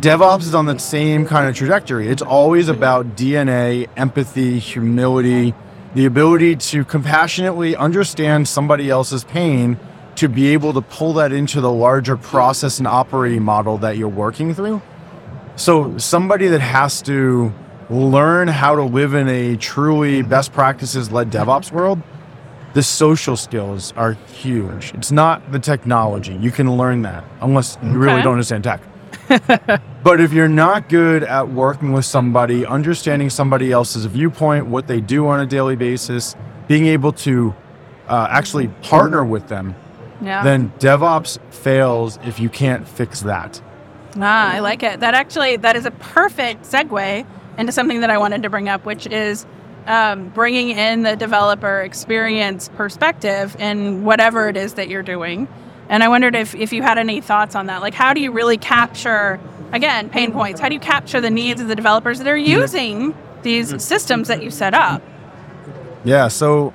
DevOps 0.00 0.40
is 0.40 0.54
on 0.54 0.66
the 0.66 0.78
same 0.78 1.24
kind 1.24 1.48
of 1.48 1.54
trajectory. 1.54 2.08
It's 2.08 2.22
always 2.22 2.68
about 2.68 3.16
DNA, 3.16 3.88
empathy, 3.96 4.58
humility, 4.58 5.54
the 5.94 6.06
ability 6.06 6.56
to 6.56 6.84
compassionately 6.84 7.76
understand 7.76 8.48
somebody 8.48 8.90
else's 8.90 9.24
pain 9.24 9.78
to 10.18 10.28
be 10.28 10.48
able 10.48 10.72
to 10.72 10.80
pull 10.80 11.14
that 11.14 11.32
into 11.32 11.60
the 11.60 11.70
larger 11.70 12.16
process 12.16 12.78
and 12.78 12.86
operating 12.86 13.42
model 13.42 13.78
that 13.78 13.96
you're 13.96 14.08
working 14.08 14.54
through. 14.54 14.82
So, 15.56 15.98
somebody 15.98 16.48
that 16.48 16.60
has 16.60 17.02
to 17.02 17.52
learn 17.90 18.48
how 18.48 18.76
to 18.76 18.82
live 18.82 19.14
in 19.14 19.28
a 19.28 19.56
truly 19.56 20.22
best 20.22 20.52
practices 20.52 21.10
led 21.10 21.30
DevOps 21.30 21.72
world, 21.72 22.00
the 22.74 22.82
social 22.82 23.36
skills 23.36 23.92
are 23.96 24.12
huge. 24.12 24.92
It's 24.94 25.10
not 25.10 25.50
the 25.50 25.58
technology. 25.58 26.34
You 26.34 26.50
can 26.50 26.76
learn 26.76 27.02
that 27.02 27.24
unless 27.40 27.78
you 27.82 27.98
really 27.98 28.22
don't 28.22 28.34
understand 28.34 28.64
tech. 28.64 28.80
But 30.08 30.20
if 30.20 30.32
you're 30.32 30.48
not 30.48 30.88
good 30.88 31.24
at 31.24 31.50
working 31.50 31.92
with 31.92 32.04
somebody, 32.04 32.64
understanding 32.64 33.28
somebody 33.30 33.72
else's 33.72 34.06
viewpoint, 34.06 34.66
what 34.66 34.86
they 34.86 35.00
do 35.00 35.26
on 35.26 35.40
a 35.40 35.46
daily 35.46 35.76
basis, 35.76 36.36
being 36.68 36.86
able 36.86 37.12
to 37.12 37.54
uh, 38.06 38.28
actually 38.30 38.68
partner 38.82 39.24
with 39.24 39.48
them, 39.48 39.74
Yeah. 40.20 40.42
then 40.42 40.72
DevOps 40.78 41.38
fails 41.52 42.18
if 42.24 42.40
you 42.40 42.48
can't 42.48 42.88
fix 42.88 43.20
that. 43.20 43.60
Ah, 44.16 44.52
I 44.52 44.58
like 44.60 44.82
it. 44.82 45.00
That 45.00 45.14
actually 45.14 45.56
that 45.58 45.76
is 45.76 45.86
a 45.86 45.90
perfect 45.90 46.64
segue 46.64 47.26
into 47.56 47.72
something 47.72 48.00
that 48.00 48.10
I 48.10 48.18
wanted 48.18 48.42
to 48.42 48.50
bring 48.50 48.68
up, 48.68 48.84
which 48.84 49.06
is 49.06 49.46
um, 49.86 50.28
bringing 50.30 50.70
in 50.70 51.02
the 51.02 51.16
developer 51.16 51.80
experience 51.80 52.68
perspective 52.76 53.56
in 53.58 54.04
whatever 54.04 54.48
it 54.48 54.56
is 54.56 54.74
that 54.74 54.88
you're 54.88 55.02
doing. 55.02 55.48
And 55.88 56.02
I 56.04 56.08
wondered 56.08 56.34
if, 56.34 56.54
if 56.54 56.72
you 56.72 56.82
had 56.82 56.98
any 56.98 57.20
thoughts 57.20 57.54
on 57.54 57.66
that. 57.66 57.80
Like, 57.80 57.94
how 57.94 58.12
do 58.12 58.20
you 58.20 58.30
really 58.30 58.58
capture, 58.58 59.40
again, 59.72 60.10
pain 60.10 60.32
points? 60.32 60.60
How 60.60 60.68
do 60.68 60.74
you 60.74 60.80
capture 60.80 61.20
the 61.20 61.30
needs 61.30 61.60
of 61.60 61.68
the 61.68 61.74
developers 61.74 62.18
that 62.18 62.28
are 62.28 62.36
using 62.36 63.14
these 63.42 63.82
systems 63.82 64.28
that 64.28 64.42
you 64.42 64.50
set 64.50 64.74
up? 64.74 65.02
Yeah, 66.04 66.28
so 66.28 66.74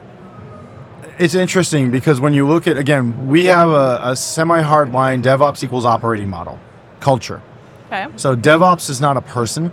it's 1.20 1.36
interesting 1.36 1.92
because 1.92 2.20
when 2.20 2.34
you 2.34 2.48
look 2.48 2.68
at, 2.68 2.78
again, 2.78 3.28
we 3.28 3.46
have 3.46 3.70
a, 3.70 4.00
a 4.04 4.16
semi 4.16 4.62
hard 4.62 4.92
line 4.92 5.22
DevOps 5.22 5.64
equals 5.64 5.86
operating 5.86 6.30
model 6.30 6.60
culture. 7.00 7.42
Okay. 7.88 8.08
So 8.16 8.36
DevOps 8.36 8.90
is 8.90 9.00
not 9.02 9.18
a 9.18 9.22
person. 9.22 9.72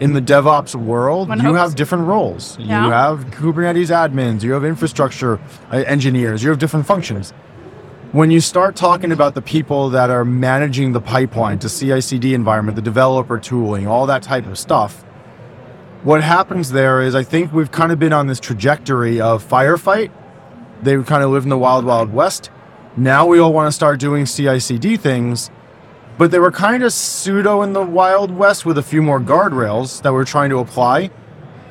In 0.00 0.12
the 0.12 0.20
DevOps 0.20 0.74
world, 0.74 1.28
One 1.28 1.38
you 1.38 1.44
hopes. 1.44 1.58
have 1.58 1.74
different 1.76 2.06
roles. 2.08 2.58
Yeah. 2.58 2.84
You 2.84 2.90
have 2.90 3.26
Kubernetes 3.26 3.90
admins, 3.90 4.42
you 4.42 4.52
have 4.52 4.64
infrastructure 4.64 5.38
uh, 5.70 5.76
engineers, 5.86 6.42
you 6.42 6.50
have 6.50 6.58
different 6.58 6.84
functions. 6.84 7.30
When 8.10 8.30
you 8.30 8.40
start 8.40 8.74
talking 8.74 9.12
about 9.12 9.34
the 9.34 9.42
people 9.42 9.90
that 9.90 10.10
are 10.10 10.24
managing 10.24 10.92
the 10.92 11.00
pipeline 11.00 11.60
to 11.60 11.68
CI/CD 11.68 12.34
environment, 12.34 12.74
the 12.76 12.82
developer 12.82 13.38
tooling, 13.38 13.86
all 13.86 14.06
that 14.06 14.22
type 14.22 14.46
of 14.46 14.58
stuff, 14.58 15.02
what 16.02 16.22
happens 16.22 16.72
there 16.72 17.00
is 17.00 17.14
I 17.14 17.22
think 17.22 17.52
we've 17.52 17.70
kind 17.70 17.92
of 17.92 17.98
been 17.98 18.12
on 18.12 18.26
this 18.26 18.40
trajectory 18.40 19.20
of 19.20 19.42
firefight. 19.48 20.10
They 20.82 21.00
kind 21.02 21.22
of 21.22 21.30
live 21.30 21.44
in 21.44 21.48
the 21.48 21.58
wild, 21.58 21.84
wild 21.84 22.12
west. 22.12 22.50
Now 22.96 23.26
we 23.26 23.38
all 23.38 23.52
want 23.52 23.68
to 23.68 23.72
start 23.72 23.98
doing 23.98 24.24
CI/CD 24.24 24.96
things, 24.96 25.50
but 26.16 26.30
they 26.30 26.38
were 26.38 26.52
kind 26.52 26.82
of 26.82 26.92
pseudo 26.92 27.62
in 27.62 27.72
the 27.72 27.82
wild 27.82 28.30
west 28.30 28.64
with 28.64 28.78
a 28.78 28.82
few 28.82 29.02
more 29.02 29.20
guardrails 29.20 30.02
that 30.02 30.12
we're 30.12 30.24
trying 30.24 30.50
to 30.50 30.58
apply. 30.58 31.10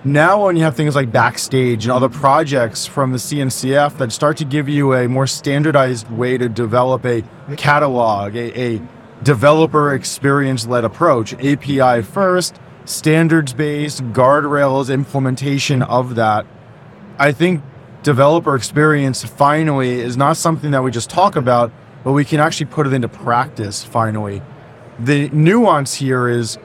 Now, 0.05 0.45
when 0.45 0.57
you 0.57 0.63
have 0.63 0.75
things 0.75 0.95
like 0.95 1.13
Backstage 1.13 1.85
and 1.85 1.91
other 1.93 2.09
projects 2.09 2.85
from 2.85 3.13
the 3.13 3.17
CNCF 3.17 3.97
that 3.99 4.11
start 4.11 4.35
to 4.37 4.45
give 4.45 4.67
you 4.67 4.93
a 4.93 5.07
more 5.07 5.27
standardized 5.27 6.11
way 6.11 6.37
to 6.37 6.49
develop 6.49 7.05
a 7.05 7.23
catalog, 7.55 8.35
a, 8.35 8.75
a 8.75 8.81
developer 9.23 9.93
experience 9.93 10.67
led 10.67 10.83
approach, 10.83 11.33
API 11.35 12.01
first, 12.01 12.59
standards 12.83 13.53
based, 13.53 14.03
guardrails, 14.11 14.93
implementation 14.93 15.81
of 15.81 16.15
that, 16.15 16.45
I 17.17 17.31
think 17.31 17.63
developer 18.03 18.55
experience 18.55 19.23
finally 19.23 19.99
is 19.99 20.17
not 20.17 20.37
something 20.37 20.71
that 20.71 20.83
we 20.83 20.91
just 20.91 21.09
talk 21.09 21.35
about, 21.35 21.71
but 22.03 22.11
we 22.11 22.25
can 22.25 22.39
actually 22.39 22.65
put 22.67 22.85
it 22.85 22.93
into 22.93 23.07
practice 23.07 23.83
finally. 23.83 24.41
The 24.99 25.29
nuance 25.29 25.95
here 25.95 26.27
is 26.27 26.57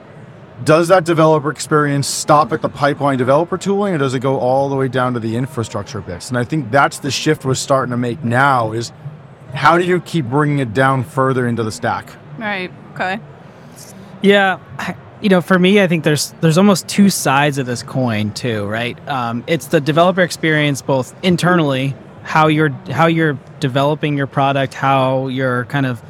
does 0.65 0.89
that 0.89 1.05
developer 1.05 1.51
experience 1.51 2.09
stop 2.09 2.53
at 2.53 2.63
the 2.63 2.69
pipeline 2.69 3.17
developer 3.17 3.57
tooling 3.57 3.95
or 3.95 3.99
does 3.99 4.15
it 4.15 4.19
go 4.21 4.39
all 4.41 4.69
the 4.69 4.75
way 4.75 4.89
down 4.89 5.15
to 5.15 5.21
the 5.21 5.37
infrastructure 5.37 6.01
bits? 6.01 6.29
And 6.29 6.37
I 6.37 6.43
think 6.43 6.73
that's 6.73 6.99
the 6.99 7.13
shift 7.13 7.45
we're 7.45 7.55
starting 7.55 7.93
to 7.93 7.97
make 7.97 8.25
now 8.25 8.73
is 8.73 8.93
how 9.55 9.79
do 9.79 9.85
you 9.85 10.01
keep 10.01 10.27
bringing 10.27 10.59
it 10.59 10.75
down 10.75 11.05
further 11.05 11.47
into 11.47 11.63
the 11.63 11.71
stack? 11.73 12.11
Right. 12.39 12.73
Okay. 12.95 13.21
Yeah, 14.21 14.59
I- 14.79 14.97
you 15.21 15.29
know, 15.29 15.41
for 15.41 15.59
me, 15.59 15.81
I 15.81 15.87
think 15.87 16.05
there's 16.05 16.33
there's 16.41 16.59
almost 16.59 16.89
two 16.89 17.11
sides 17.11 17.59
of 17.59 17.67
this 17.67 17.83
coin 17.83 18.33
too, 18.33 18.67
right? 18.67 18.97
Um, 19.09 19.45
it's 19.47 19.67
the 19.67 19.81
developer 19.81 20.23
experience 20.23 20.83
both 20.83 21.15
internally, 21.25 21.95
how 22.23 22.47
you're 22.47 22.71
how 22.91 23.07
you're 23.07 23.39
developing 23.61 24.17
your 24.17 24.27
product, 24.27 24.75
how 24.75 25.29
you're 25.29 25.65
kind 25.67 25.87
of 25.87 26.03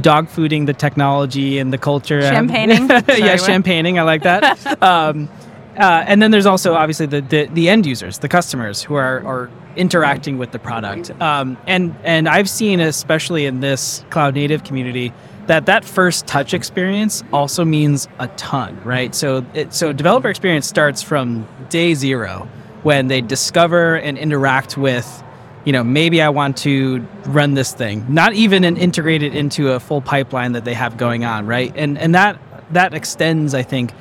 dog 0.00 0.28
fooding 0.28 0.66
the 0.66 0.72
technology 0.72 1.58
and 1.58 1.72
the 1.72 1.78
culture. 1.78 2.20
Champagning? 2.22 2.88
yeah, 2.88 3.36
champagning. 3.36 3.98
I 3.98 4.02
like 4.02 4.22
that. 4.22 4.82
um, 4.82 5.28
uh, 5.76 6.04
and 6.06 6.20
then 6.20 6.30
there's 6.30 6.46
also 6.46 6.74
obviously 6.74 7.06
the, 7.06 7.20
the 7.20 7.46
the 7.46 7.68
end 7.68 7.86
users, 7.86 8.18
the 8.18 8.28
customers 8.28 8.82
who 8.82 8.94
are 8.94 9.24
are 9.26 9.50
interacting 9.76 10.38
with 10.38 10.52
the 10.52 10.58
product. 10.58 11.10
Um, 11.20 11.56
and 11.66 11.96
and 12.04 12.28
I've 12.28 12.48
seen, 12.48 12.80
especially 12.80 13.46
in 13.46 13.60
this 13.60 14.04
cloud 14.10 14.34
native 14.34 14.64
community, 14.64 15.12
that 15.46 15.66
that 15.66 15.84
first 15.84 16.26
touch 16.26 16.54
experience 16.54 17.22
also 17.32 17.64
means 17.64 18.08
a 18.18 18.28
ton, 18.28 18.80
right? 18.84 19.14
So 19.14 19.44
it, 19.54 19.74
so 19.74 19.92
developer 19.92 20.28
experience 20.28 20.66
starts 20.66 21.02
from 21.02 21.46
day 21.68 21.94
zero 21.94 22.48
when 22.82 23.08
they 23.08 23.20
discover 23.20 23.96
and 23.96 24.18
interact 24.18 24.76
with 24.76 25.22
you 25.64 25.72
know, 25.72 25.84
maybe 25.84 26.20
I 26.20 26.28
want 26.28 26.56
to 26.58 27.06
run 27.26 27.54
this 27.54 27.72
thing, 27.72 28.04
not 28.12 28.32
even 28.32 28.64
and 28.64 28.76
integrate 28.76 29.22
it 29.22 29.34
into 29.34 29.70
a 29.72 29.80
full 29.80 30.00
pipeline 30.00 30.52
that 30.52 30.64
they 30.64 30.74
have 30.74 30.96
going 30.96 31.24
on, 31.24 31.46
right? 31.46 31.72
And 31.76 31.96
and 31.98 32.14
that 32.14 32.40
that 32.72 32.94
extends, 32.94 33.54
I 33.54 33.62
think, 33.62 33.92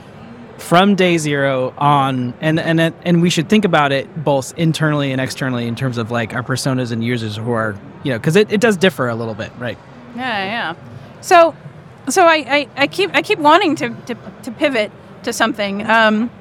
from 0.57 0.95
day 0.95 1.17
zero 1.17 1.73
on, 1.77 2.33
and 2.41 2.59
and 2.59 2.79
and 2.79 3.21
we 3.21 3.29
should 3.29 3.47
think 3.47 3.65
about 3.65 3.91
it 3.91 4.23
both 4.23 4.57
internally 4.57 5.11
and 5.11 5.21
externally 5.21 5.67
in 5.67 5.75
terms 5.75 5.97
of 5.97 6.09
like 6.09 6.33
our 6.33 6.43
personas 6.43 6.91
and 6.91 7.03
users 7.03 7.37
who 7.37 7.51
are, 7.51 7.75
you 8.03 8.11
know, 8.11 8.17
because 8.17 8.35
it, 8.35 8.51
it 8.51 8.61
does 8.61 8.77
differ 8.77 9.07
a 9.07 9.15
little 9.15 9.35
bit, 9.35 9.51
right? 9.59 9.77
Yeah, 10.15 10.43
yeah. 10.43 10.75
So, 11.21 11.55
so 12.09 12.25
I, 12.25 12.35
I, 12.35 12.69
I 12.75 12.87
keep 12.87 13.13
I 13.13 13.21
keep 13.21 13.39
wanting 13.39 13.75
to, 13.77 13.89
to, 13.89 14.15
to 14.43 14.51
pivot 14.51 14.91
to 15.23 15.33
something, 15.33 15.87
um, 15.89 16.31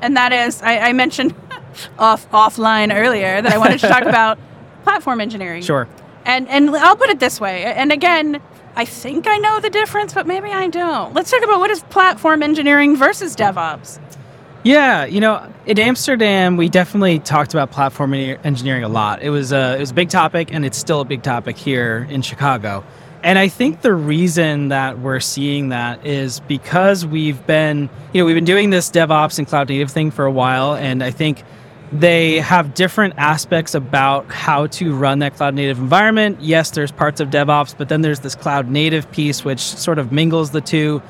and 0.00 0.16
that 0.16 0.32
is 0.32 0.62
I, 0.62 0.78
I 0.78 0.92
mentioned 0.92 1.34
off 1.98 2.30
offline 2.30 2.94
earlier 2.94 3.42
that 3.42 3.52
I 3.52 3.58
wanted 3.58 3.80
to 3.80 3.88
talk 3.88 4.02
about 4.06 4.38
platform 4.84 5.20
engineering. 5.20 5.62
Sure. 5.62 5.88
And 6.24 6.48
and 6.48 6.70
I'll 6.70 6.96
put 6.96 7.10
it 7.10 7.20
this 7.20 7.40
way. 7.40 7.64
And 7.64 7.92
again, 7.92 8.40
I 8.76 8.84
think 8.84 9.26
I 9.26 9.38
know 9.38 9.60
the 9.60 9.70
difference, 9.70 10.14
but 10.14 10.26
maybe 10.26 10.50
I 10.50 10.68
don't. 10.68 11.12
Let's 11.14 11.30
talk 11.30 11.42
about 11.42 11.60
what 11.60 11.70
is 11.70 11.82
platform 11.84 12.42
engineering 12.42 12.96
versus 12.96 13.34
DevOps. 13.34 13.98
Yeah, 14.62 15.06
you 15.06 15.20
know, 15.20 15.50
in 15.64 15.78
Amsterdam, 15.78 16.58
we 16.58 16.68
definitely 16.68 17.18
talked 17.18 17.54
about 17.54 17.70
platform 17.70 18.12
engineering 18.12 18.84
a 18.84 18.88
lot. 18.88 19.22
It 19.22 19.30
was 19.30 19.52
a 19.52 19.76
it 19.76 19.80
was 19.80 19.90
a 19.90 19.94
big 19.94 20.10
topic, 20.10 20.52
and 20.52 20.64
it's 20.66 20.76
still 20.76 21.00
a 21.00 21.04
big 21.04 21.22
topic 21.22 21.56
here 21.56 22.06
in 22.10 22.20
Chicago. 22.20 22.84
And 23.22 23.38
I 23.38 23.48
think 23.48 23.82
the 23.82 23.92
reason 23.92 24.68
that 24.68 24.98
we're 24.98 25.20
seeing 25.20 25.68
that 25.68 26.06
is 26.06 26.40
because 26.40 27.04
we've 27.04 27.46
been, 27.46 27.90
you 28.12 28.22
know, 28.22 28.24
we've 28.24 28.34
been 28.34 28.44
doing 28.44 28.70
this 28.70 28.90
DevOps 28.90 29.38
and 29.38 29.46
cloud 29.46 29.68
native 29.68 29.90
thing 29.90 30.10
for 30.10 30.24
a 30.24 30.32
while, 30.32 30.74
and 30.74 31.02
I 31.02 31.10
think 31.10 31.42
they 31.92 32.38
have 32.38 32.74
different 32.74 33.14
aspects 33.16 33.74
about 33.74 34.30
how 34.30 34.68
to 34.68 34.94
run 34.94 35.18
that 35.18 35.34
cloud 35.34 35.54
native 35.54 35.78
environment. 35.78 36.40
Yes, 36.40 36.70
there's 36.70 36.92
parts 36.92 37.20
of 37.20 37.28
DevOps, 37.30 37.76
but 37.76 37.88
then 37.88 38.00
there's 38.00 38.20
this 38.20 38.34
cloud 38.34 38.70
native 38.70 39.10
piece 39.10 39.44
which 39.44 39.60
sort 39.60 39.98
of 39.98 40.12
mingles 40.12 40.50
the 40.52 40.60
two. 40.60 41.02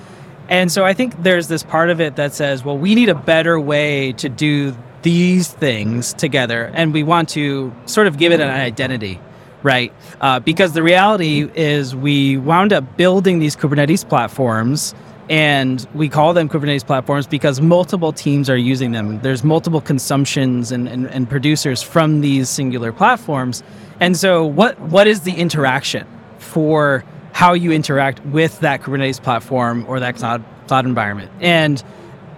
And 0.49 0.73
so 0.73 0.85
I 0.85 0.95
think 0.95 1.23
there's 1.23 1.49
this 1.49 1.63
part 1.63 1.91
of 1.91 2.01
it 2.01 2.17
that 2.17 2.35
says, 2.35 2.65
well, 2.65 2.77
we 2.77 2.95
need 2.95 3.09
a 3.09 3.15
better 3.15 3.61
way 3.61 4.13
to 4.15 4.29
do 4.29 4.75
these 5.03 5.49
things 5.49 6.13
together. 6.15 6.71
And 6.75 6.93
we 6.93 7.03
want 7.03 7.29
to 7.31 7.73
sort 7.87 8.07
of 8.07 8.19
give 8.19 8.33
it 8.33 8.41
an 8.41 8.51
identity, 8.51 9.21
right? 9.63 9.93
Uh, 10.21 10.41
because 10.41 10.73
the 10.73 10.83
reality 10.83 11.51
is 11.55 11.95
we 11.95 12.37
wound 12.39 12.73
up 12.73 12.97
building 12.97 13.39
these 13.39 13.57
Kubernetes 13.57 14.09
platforms 14.09 14.95
and 15.31 15.87
we 15.95 16.09
call 16.09 16.35
them 16.35 16.49
Kubernetes 16.49 16.85
platforms 16.85 17.29
because 17.29 17.61
multiple 17.61 18.13
teams 18.13 18.51
are 18.51 18.57
using 18.57 18.91
them. 18.91 19.21
There's 19.21 19.45
multiple 19.45 19.81
consumptions 19.81 20.73
and, 20.73 20.89
and, 20.89 21.07
and 21.07 21.31
producers 21.31 21.83
from 21.83 22.21
these 22.21 22.49
singular 22.49 22.93
platforms. 22.93 23.63
And 24.01 24.17
so 24.17 24.45
what 24.45 24.79
what 24.81 25.07
is 25.07 25.21
the 25.21 25.33
interaction 25.33 26.07
for 26.39 27.05
how 27.33 27.53
you 27.53 27.71
interact 27.71 28.25
with 28.27 28.59
that 28.61 28.83
Kubernetes 28.83 29.23
platform 29.23 29.85
or 29.87 30.01
that 30.01 30.17
cloud 30.17 30.45
cloud 30.67 30.85
environment? 30.85 31.31
And 31.41 31.83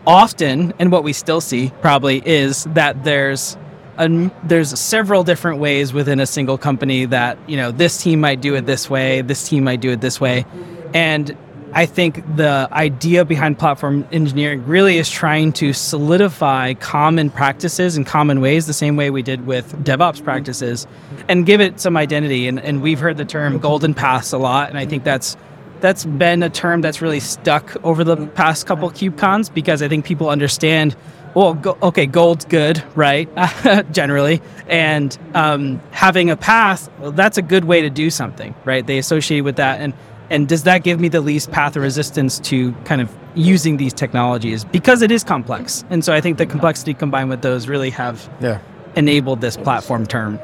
often, 0.07 0.75
and 0.79 0.93
what 0.93 1.03
we 1.03 1.15
still 1.15 1.41
see 1.41 1.73
probably 1.81 2.23
is 2.27 2.65
that 2.75 3.05
there's 3.05 3.57
there's 3.99 4.79
several 4.79 5.25
different 5.25 5.59
ways 5.59 5.93
within 5.93 6.21
a 6.21 6.27
single 6.27 6.59
company 6.59 7.05
that 7.07 7.39
you 7.49 7.57
know 7.57 7.71
this 7.71 8.03
team 8.03 8.21
might 8.21 8.41
do 8.41 8.55
it 8.55 8.67
this 8.67 8.89
way, 8.89 9.23
this 9.23 9.49
team 9.49 9.65
might 9.65 9.81
do 9.81 9.91
it 9.91 10.01
this 10.01 10.21
way, 10.21 10.47
and 10.95 11.37
I 11.75 11.87
think 11.87 12.23
the 12.37 12.69
idea 12.71 13.25
behind 13.25 13.59
platform 13.59 14.07
engineering 14.13 14.67
really 14.67 14.99
is 14.99 15.11
trying 15.11 15.55
to 15.55 15.73
solidify 15.73 16.75
common 16.75 17.31
practices 17.31 17.97
and 17.97 18.07
common 18.07 18.43
ways, 18.43 18.67
the 18.67 18.75
same 18.75 18.97
way 18.97 19.09
we 19.09 19.23
did 19.23 19.47
with 19.47 19.73
DevOps 19.83 20.23
practices, 20.23 20.87
and 21.29 21.47
give 21.47 21.63
it 21.63 21.81
some 21.81 21.97
identity. 21.97 22.47
And, 22.47 22.61
and 22.61 22.83
we've 22.83 22.99
heard 22.99 23.17
the 23.17 23.25
term 23.25 23.59
golden 23.59 23.95
paths 23.95 24.33
a 24.33 24.39
lot, 24.39 24.69
and 24.69 24.77
I 24.77 24.85
think 24.85 25.03
that's 25.05 25.37
that's 25.81 26.05
been 26.05 26.43
a 26.43 26.51
term 26.51 26.81
that's 26.81 27.01
really 27.01 27.21
stuck 27.21 27.75
over 27.85 28.05
the 28.05 28.27
past 28.29 28.67
couple 28.67 28.91
KubeCons 28.91 29.53
because 29.53 29.83
I 29.83 29.89
think 29.89 30.05
people 30.05 30.29
understand. 30.29 30.95
Well, 31.35 31.55
go, 31.55 31.79
okay, 31.83 32.05
gold's 32.07 32.45
good, 32.45 32.83
right? 32.95 33.27
Generally, 33.93 34.43
and 34.69 35.17
um, 35.35 35.81
having 35.91 36.29
a 36.31 36.37
path, 36.37 36.91
well, 36.99 37.11
that's 37.13 37.39
a 37.39 37.43
good 37.43 37.65
way 37.65 37.81
to 37.81 37.89
do 37.91 38.11
something, 38.11 38.55
right? 38.67 38.87
They 38.87 38.99
associate 38.99 39.41
with 39.43 39.57
that, 39.57 39.81
and 39.81 39.95
and 40.31 40.49
does 40.49 40.63
that 40.65 40.83
give 40.85 41.01
me 41.01 41.09
the 41.09 41.21
least 41.21 41.51
path 41.51 41.77
of 41.77 41.83
resistance 41.83 42.39
to 42.41 42.73
kind 42.85 43.01
of 43.01 43.11
using 43.35 43.77
these 43.79 43.93
technologies 43.95 44.65
because 44.65 45.01
it 45.03 45.11
is 45.11 45.25
complex 45.25 45.85
and 45.89 46.05
so 46.05 46.13
i 46.13 46.21
think 46.21 46.37
the 46.37 46.45
complexity 46.45 46.93
combined 46.93 47.31
with 47.31 47.41
those 47.41 47.67
really 47.67 47.89
have 47.89 48.29
Yeah. 48.43 48.61
enabled 48.95 49.41
this 49.41 49.57
platform 49.57 50.07
term 50.07 50.39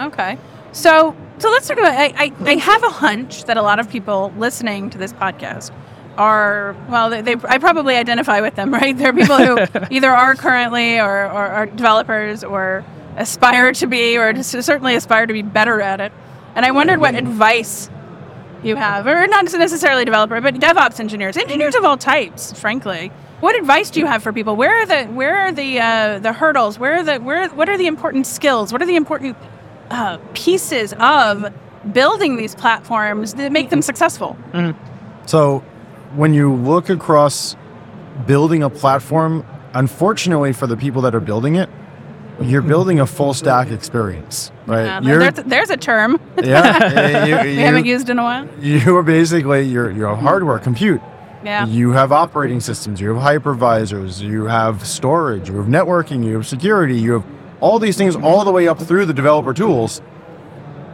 Okay. 0.00 0.36
So 0.72 1.14
so 1.38 1.50
let's 1.50 1.66
talk 1.68 1.78
about 1.78 1.92
I, 1.94 2.12
I, 2.16 2.32
I 2.44 2.54
have 2.56 2.82
a 2.82 2.90
hunch 2.90 3.44
that 3.44 3.56
a 3.56 3.62
lot 3.62 3.78
of 3.78 3.88
people 3.88 4.32
listening 4.36 4.90
to 4.90 4.98
this 4.98 5.12
podcast 5.14 5.70
are 6.16 6.76
well 6.88 7.10
they, 7.10 7.20
they 7.22 7.36
I 7.48 7.58
probably 7.58 7.96
identify 7.96 8.40
with 8.40 8.54
them, 8.54 8.72
right? 8.80 8.96
They're 8.96 9.12
people 9.12 9.36
who 9.36 9.66
either 9.90 10.10
are 10.10 10.34
currently 10.34 10.98
or, 10.98 11.24
or 11.24 11.46
are 11.46 11.66
developers 11.66 12.44
or 12.44 12.84
aspire 13.16 13.72
to 13.72 13.86
be 13.86 14.16
or 14.18 14.32
just 14.32 14.50
certainly 14.62 14.94
aspire 14.96 15.26
to 15.26 15.32
be 15.32 15.42
better 15.42 15.80
at 15.80 16.00
it. 16.00 16.12
And 16.54 16.64
I 16.64 16.70
wondered 16.70 17.00
what 17.00 17.14
advice 17.14 17.90
you 18.62 18.76
have, 18.76 19.06
or 19.06 19.26
not 19.26 19.44
necessarily 19.52 20.04
developer, 20.04 20.40
but 20.40 20.54
DevOps 20.54 20.98
engineers, 20.98 21.36
engineers 21.36 21.74
of 21.74 21.84
all 21.84 21.96
types, 21.96 22.58
frankly. 22.58 23.08
What 23.40 23.56
advice 23.56 23.90
do 23.90 24.00
you 24.00 24.06
have 24.06 24.22
for 24.22 24.32
people? 24.32 24.56
Where 24.56 24.82
are 24.82 24.86
the 24.86 25.04
where 25.06 25.36
are 25.36 25.52
the 25.52 25.80
uh, 25.80 26.18
the 26.20 26.32
hurdles? 26.32 26.78
Where 26.78 26.94
are 26.94 27.02
the 27.02 27.18
where 27.18 27.48
what 27.50 27.68
are 27.68 27.76
the 27.76 27.86
important 27.86 28.26
skills? 28.26 28.72
What 28.72 28.80
are 28.80 28.86
the 28.86 28.96
important 28.96 29.36
uh, 29.90 30.18
pieces 30.32 30.94
of 30.98 31.52
building 31.92 32.36
these 32.36 32.54
platforms 32.54 33.34
that 33.34 33.52
make 33.52 33.68
them 33.70 33.82
successful? 33.82 34.38
So 35.26 35.62
when 36.16 36.34
you 36.34 36.54
look 36.54 36.88
across 36.90 37.56
building 38.26 38.62
a 38.62 38.70
platform, 38.70 39.44
unfortunately 39.74 40.52
for 40.52 40.66
the 40.66 40.76
people 40.76 41.02
that 41.02 41.14
are 41.14 41.20
building 41.20 41.56
it, 41.56 41.68
you're 42.40 42.60
mm-hmm. 42.60 42.68
building 42.68 43.00
a 43.00 43.06
full 43.06 43.32
stack 43.32 43.70
experience, 43.70 44.50
right? 44.66 45.00
There's, 45.02 45.34
there's 45.46 45.70
a 45.70 45.76
term 45.76 46.20
yeah, 46.42 47.24
you, 47.26 47.36
we 47.42 47.54
you- 47.54 47.60
haven't 47.60 47.86
used 47.86 48.08
in 48.10 48.18
a 48.18 48.22
while. 48.22 48.48
you 48.60 48.96
are 48.96 49.02
basically 49.02 49.62
you're 49.62 49.90
you're 49.90 50.14
hardware 50.16 50.58
compute. 50.58 51.00
Yeah. 51.44 51.66
You 51.66 51.90
have 51.90 52.10
operating 52.10 52.60
systems, 52.60 53.02
you 53.02 53.14
have 53.14 53.22
hypervisors, 53.22 54.20
you 54.20 54.46
have 54.46 54.86
storage, 54.86 55.50
you 55.50 55.56
have 55.56 55.66
networking, 55.66 56.24
you 56.24 56.36
have 56.36 56.46
security, 56.46 56.98
you 56.98 57.12
have 57.12 57.26
all 57.60 57.78
these 57.78 57.98
things 57.98 58.16
all 58.16 58.44
the 58.44 58.50
way 58.50 58.66
up 58.66 58.78
through 58.80 59.04
the 59.04 59.12
developer 59.12 59.52
tools. 59.52 60.00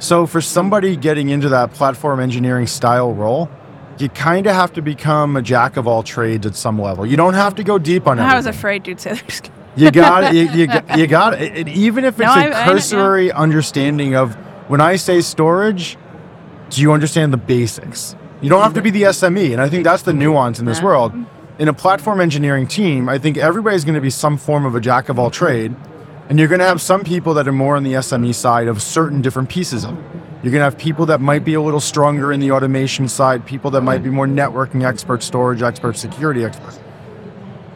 So 0.00 0.27
for 0.27 0.41
somebody 0.41 0.97
getting 0.97 1.29
into 1.29 1.49
that 1.50 1.73
platform 1.73 2.19
engineering 2.19 2.67
style 2.67 3.15
role, 3.15 3.49
you 4.00 4.09
kind 4.09 4.47
of 4.47 4.54
have 4.54 4.73
to 4.75 4.83
become 4.83 5.37
a 5.37 5.42
jack 5.42 5.76
of 5.76 5.87
all 5.87 6.02
trades 6.02 6.47
at 6.47 6.54
some 6.54 6.80
level. 6.80 7.04
You 7.07 7.16
don't 7.16 7.35
have 7.35 7.54
to 7.57 7.64
go 7.64 7.78
deep 7.78 8.07
on 8.07 8.19
it. 8.19 8.23
I 8.23 8.35
was 8.35 8.47
afraid 8.47 8.87
you'd 8.87 9.00
say 9.00 9.14
there's. 9.14 9.42
You 9.76 9.90
got 9.90 10.35
you, 10.35 10.49
you, 10.50 10.66
got- 10.66 10.99
you 10.99 11.07
got 11.07 11.40
it. 11.40 11.69
Even 11.87 12.04
if 12.04 12.14
it's 12.14 12.26
No, 12.26 12.33
a 12.33 12.50
I- 12.50 12.62
I- 12.62 12.64
cursory 12.66 13.30
understanding 13.33 14.14
of 14.16 14.35
when 14.69 14.80
I 14.80 14.97
say 14.97 15.21
storage, 15.21 15.97
do 16.71 16.80
you 16.80 16.92
understand 16.92 17.33
the 17.33 17.37
basics? 17.37 18.14
You 18.40 18.49
don't 18.49 18.62
have 18.62 18.75
to 18.75 18.83
be 18.83 18.90
the 18.90 19.02
SME, 19.02 19.52
and 19.52 19.61
I 19.61 19.69
think 19.69 19.85
that's 19.85 20.02
the 20.02 20.12
nuance 20.12 20.59
in 20.59 20.64
this 20.64 20.80
world. 20.83 21.12
In 21.59 21.69
a 21.69 21.75
platform 21.75 22.21
engineering 22.21 22.66
team, 22.66 23.09
I 23.09 23.19
think 23.19 23.37
everybody's 23.37 23.85
going 23.85 23.97
to 23.97 24.00
be 24.00 24.09
some 24.11 24.38
form 24.38 24.64
of 24.64 24.75
a 24.75 24.80
jack 24.80 25.09
of 25.11 25.19
all 25.19 25.30
trade, 25.30 25.75
and 26.28 26.38
you're 26.38 26.49
going 26.49 26.61
to 26.61 26.64
have 26.64 26.80
some 26.80 27.04
people 27.04 27.35
that 27.35 27.47
are 27.47 27.52
more 27.52 27.76
on 27.76 27.83
the 27.83 27.92
SME 27.95 28.35
side 28.35 28.66
of 28.66 28.80
certain 28.80 29.21
different 29.21 29.50
pieces 29.50 29.85
of 29.85 29.99
it. 29.99 30.20
You're 30.43 30.53
going 30.53 30.61
to 30.61 30.65
have 30.65 30.79
people 30.79 31.07
that 31.07 31.21
might 31.21 31.45
be 31.45 31.53
a 31.53 31.61
little 31.61 31.81
stronger 31.81 32.33
in 32.33 32.41
the 32.41 32.53
automation 32.53 33.09
side, 33.09 33.45
people 33.45 33.71
that 33.73 33.83
might 33.83 34.03
be 34.03 34.09
more 34.09 34.27
networking 34.27 34.87
experts, 34.87 35.27
storage 35.27 35.61
experts, 35.61 36.01
security 36.01 36.45
experts. 36.45 36.81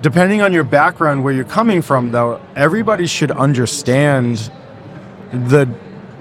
Depending 0.00 0.40
on 0.40 0.52
your 0.52 0.64
background 0.64 1.25
where 1.25 1.33
you're 1.33 1.44
coming 1.44 1.83
from 1.83 2.11
though 2.11 2.40
everybody 2.56 3.06
should 3.06 3.30
understand 3.30 4.50
the 5.30 5.68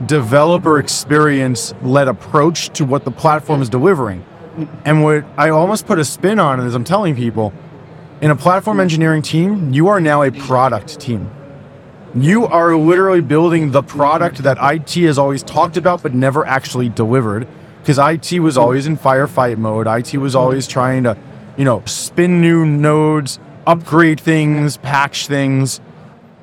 developer 0.06 0.80
experience 0.80 1.74
led 1.82 2.08
approach 2.08 2.70
to 2.70 2.84
what 2.84 3.06
the 3.06 3.12
platform 3.12 3.62
is 3.62 3.70
delivering. 3.70 4.26
And 4.86 5.04
what 5.04 5.26
i 5.38 5.50
almost 5.50 5.88
put 5.88 5.98
a 5.98 6.06
spin 6.06 6.40
on 6.40 6.60
it 6.60 6.68
is 6.68 6.76
i'm 6.76 6.84
telling 6.84 7.16
people 7.16 7.54
in 8.22 8.30
a 8.30 8.36
platform 8.36 8.80
engineering 8.80 9.22
team 9.22 9.74
you 9.74 9.88
are 9.88 10.00
now 10.00 10.22
a 10.22 10.32
product 10.32 11.00
team 11.00 11.30
you 12.16 12.46
are 12.46 12.76
literally 12.76 13.22
building 13.22 13.72
the 13.72 13.82
product 13.82 14.38
that 14.40 14.58
IT 14.62 14.94
has 15.06 15.18
always 15.18 15.42
talked 15.42 15.78
about 15.78 16.04
but 16.04 16.14
never 16.14 16.46
actually 16.46 16.90
delivered. 16.90 17.48
Because 17.82 17.98
IT 17.98 18.40
was 18.40 18.58
always 18.58 18.88
in 18.88 18.98
firefight 18.98 19.58
mode. 19.58 19.88
IT 19.88 20.18
was 20.18 20.36
always 20.36 20.68
trying 20.68 21.04
to, 21.04 21.18
you 21.58 21.66
know, 21.66 21.84
spin 21.86 22.40
new 22.40 22.66
nodes, 22.66 23.40
upgrade 23.68 24.22
things, 24.22 24.78
patch 24.78 25.28
things. 25.28 25.82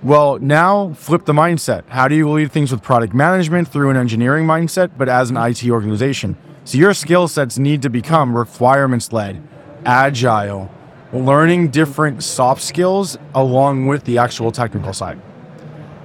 Well, 0.02 0.38
now 0.38 0.92
flip 0.94 1.24
the 1.24 1.32
mindset. 1.32 1.88
How 1.88 2.08
do 2.08 2.14
you 2.14 2.28
lead 2.28 2.52
things 2.52 2.72
with 2.72 2.82
product 2.82 3.14
management 3.14 3.68
through 3.68 3.90
an 3.90 3.96
engineering 3.96 4.46
mindset, 4.46 4.90
but 4.98 5.08
as 5.08 5.30
an 5.30 5.36
IT 5.36 5.64
organization? 5.70 6.36
So 6.64 6.76
your 6.76 6.92
skill 6.92 7.26
sets 7.26 7.58
need 7.58 7.80
to 7.82 7.90
become 7.90 8.36
requirements 8.36 9.12
led, 9.12 9.42
agile, 9.86 10.70
learning 11.12 11.68
different 11.68 12.22
soft 12.22 12.60
skills 12.60 13.16
along 13.34 13.86
with 13.86 14.04
the 14.04 14.18
actual 14.18 14.52
technical 14.52 14.92
side. 14.92 15.20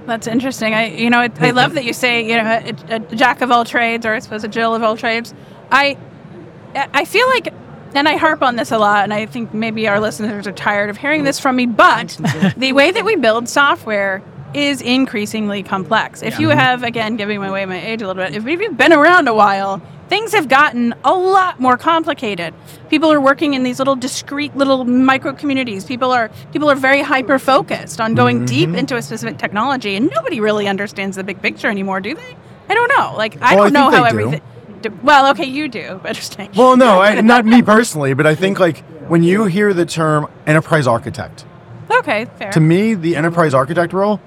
That's 0.06 0.26
interesting. 0.26 0.72
I, 0.72 0.86
you 0.86 1.10
know, 1.10 1.22
it, 1.22 1.40
I 1.40 1.50
love 1.50 1.74
that 1.74 1.84
you 1.84 1.92
say, 1.92 2.26
you 2.26 2.36
know, 2.36 2.44
a, 2.88 2.94
a 2.94 2.98
jack 3.16 3.40
of 3.40 3.50
all 3.50 3.64
trades, 3.64 4.06
or 4.06 4.14
I 4.14 4.20
suppose 4.20 4.44
a 4.44 4.48
Jill 4.48 4.74
of 4.74 4.82
all 4.82 4.96
trades. 4.96 5.34
I, 5.70 5.98
I 6.74 7.04
feel 7.04 7.26
like, 7.28 7.52
and 7.94 8.08
I 8.08 8.16
harp 8.16 8.42
on 8.42 8.56
this 8.56 8.70
a 8.70 8.78
lot, 8.78 9.04
and 9.04 9.12
I 9.12 9.26
think 9.26 9.52
maybe 9.52 9.88
our 9.88 9.98
listeners 9.98 10.46
are 10.46 10.52
tired 10.52 10.90
of 10.90 10.98
hearing 10.98 11.24
this 11.24 11.40
from 11.40 11.56
me. 11.56 11.66
But 11.66 12.18
the 12.56 12.72
way 12.72 12.92
that 12.92 13.04
we 13.04 13.16
build 13.16 13.48
software 13.48 14.22
is 14.54 14.80
increasingly 14.80 15.62
complex. 15.62 16.22
If 16.22 16.38
you 16.38 16.48
have, 16.50 16.82
again, 16.82 17.16
giving 17.16 17.42
away 17.42 17.64
my 17.66 17.80
age 17.80 18.02
a 18.02 18.06
little 18.06 18.22
bit, 18.22 18.34
if 18.34 18.44
you've 18.46 18.76
been 18.76 18.92
around 18.92 19.28
a 19.28 19.34
while, 19.34 19.82
things 20.08 20.32
have 20.32 20.48
gotten 20.48 20.94
a 21.04 21.12
lot 21.12 21.58
more 21.60 21.76
complicated. 21.76 22.54
People 22.88 23.12
are 23.12 23.20
working 23.20 23.54
in 23.54 23.62
these 23.64 23.78
little 23.78 23.96
discrete 23.96 24.56
little 24.56 24.84
micro 24.84 25.32
communities. 25.32 25.84
People 25.84 26.12
are 26.12 26.30
people 26.52 26.70
are 26.70 26.76
very 26.76 27.02
hyper 27.02 27.38
focused 27.38 28.00
on 28.00 28.14
going 28.14 28.44
deep 28.44 28.68
Mm-hmm. 28.68 28.78
into 28.78 28.96
a 28.96 29.02
specific 29.02 29.36
technology, 29.38 29.96
and 29.96 30.08
nobody 30.14 30.40
really 30.40 30.68
understands 30.68 31.16
the 31.16 31.24
big 31.24 31.42
picture 31.42 31.68
anymore, 31.68 32.00
do 32.00 32.14
they? 32.14 32.36
I 32.68 32.74
don't 32.74 32.88
know. 32.96 33.14
Like 33.16 33.40
I 33.42 33.54
Well, 33.54 33.64
don't 33.64 33.72
know 33.72 33.90
how 33.90 34.00
do. 34.00 34.06
everything. 34.06 34.40
do- 34.82 34.98
Well, 35.02 35.30
okay, 35.32 35.44
you 35.46 35.68
do. 35.68 36.00
Interesting. 36.06 36.50
Well, 36.56 36.76
no, 36.76 37.00
I, 37.00 37.20
not 37.32 37.44
me 37.44 37.62
personally, 37.62 38.14
but 38.14 38.26
I 38.26 38.34
think 38.34 38.58
like 38.60 38.78
when 39.08 39.22
you 39.22 39.44
hear 39.44 39.74
the 39.74 39.86
term 39.86 40.28
enterprise 40.46 40.86
architect, 40.86 41.44
okay, 41.90 42.26
fair. 42.38 42.52
to 42.52 42.60
me, 42.60 42.94
the 42.94 43.16
enterprise 43.16 43.54
architect 43.54 43.92
role, 43.92 44.20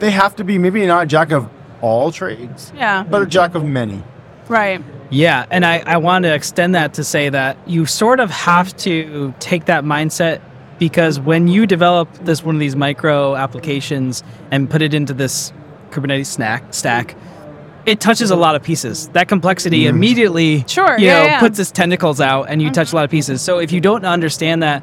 they 0.00 0.10
have 0.10 0.36
to 0.36 0.44
be 0.44 0.58
maybe 0.58 0.84
not 0.86 1.04
a 1.04 1.06
jack 1.06 1.30
of 1.30 1.48
all 1.80 2.10
trades, 2.10 2.72
yeah. 2.74 3.04
but 3.04 3.22
a 3.22 3.26
jack 3.26 3.54
of 3.54 3.64
many. 3.64 4.02
Right. 4.48 4.82
Yeah, 5.10 5.46
and 5.50 5.64
I, 5.64 5.78
I 5.86 5.96
want 5.96 6.24
to 6.24 6.34
extend 6.34 6.74
that 6.74 6.94
to 6.94 7.04
say 7.04 7.28
that 7.28 7.56
you 7.68 7.86
sort 7.86 8.20
of 8.20 8.30
have 8.30 8.76
to 8.78 9.34
take 9.40 9.64
that 9.66 9.84
mindset 9.84 10.40
because 10.78 11.20
when 11.20 11.48
you 11.48 11.66
develop 11.66 12.12
this 12.24 12.42
one 12.42 12.54
of 12.54 12.60
these 12.60 12.76
micro 12.76 13.36
applications 13.36 14.22
and 14.50 14.70
put 14.70 14.82
it 14.82 14.94
into 14.94 15.12
this 15.12 15.52
Kubernetes 15.90 16.26
snack 16.26 16.72
stack, 16.72 17.16
it 17.86 18.00
touches 18.00 18.30
a 18.30 18.36
lot 18.36 18.54
of 18.54 18.62
pieces. 18.62 19.08
That 19.08 19.28
complexity 19.28 19.80
mm-hmm. 19.80 19.96
immediately 19.96 20.64
Sure, 20.66 20.98
you 20.98 21.06
yeah, 21.06 21.18
know, 21.18 21.24
yeah. 21.24 21.40
puts 21.40 21.58
its 21.58 21.70
tentacles 21.70 22.20
out 22.20 22.44
and 22.48 22.62
you 22.62 22.70
touch 22.70 22.76
a 22.76 22.88
mm-hmm. 22.88 22.96
lot 22.96 23.04
of 23.04 23.10
pieces. 23.10 23.42
So 23.42 23.58
if 23.58 23.72
you 23.72 23.80
don't 23.80 24.04
understand 24.04 24.62
that, 24.62 24.82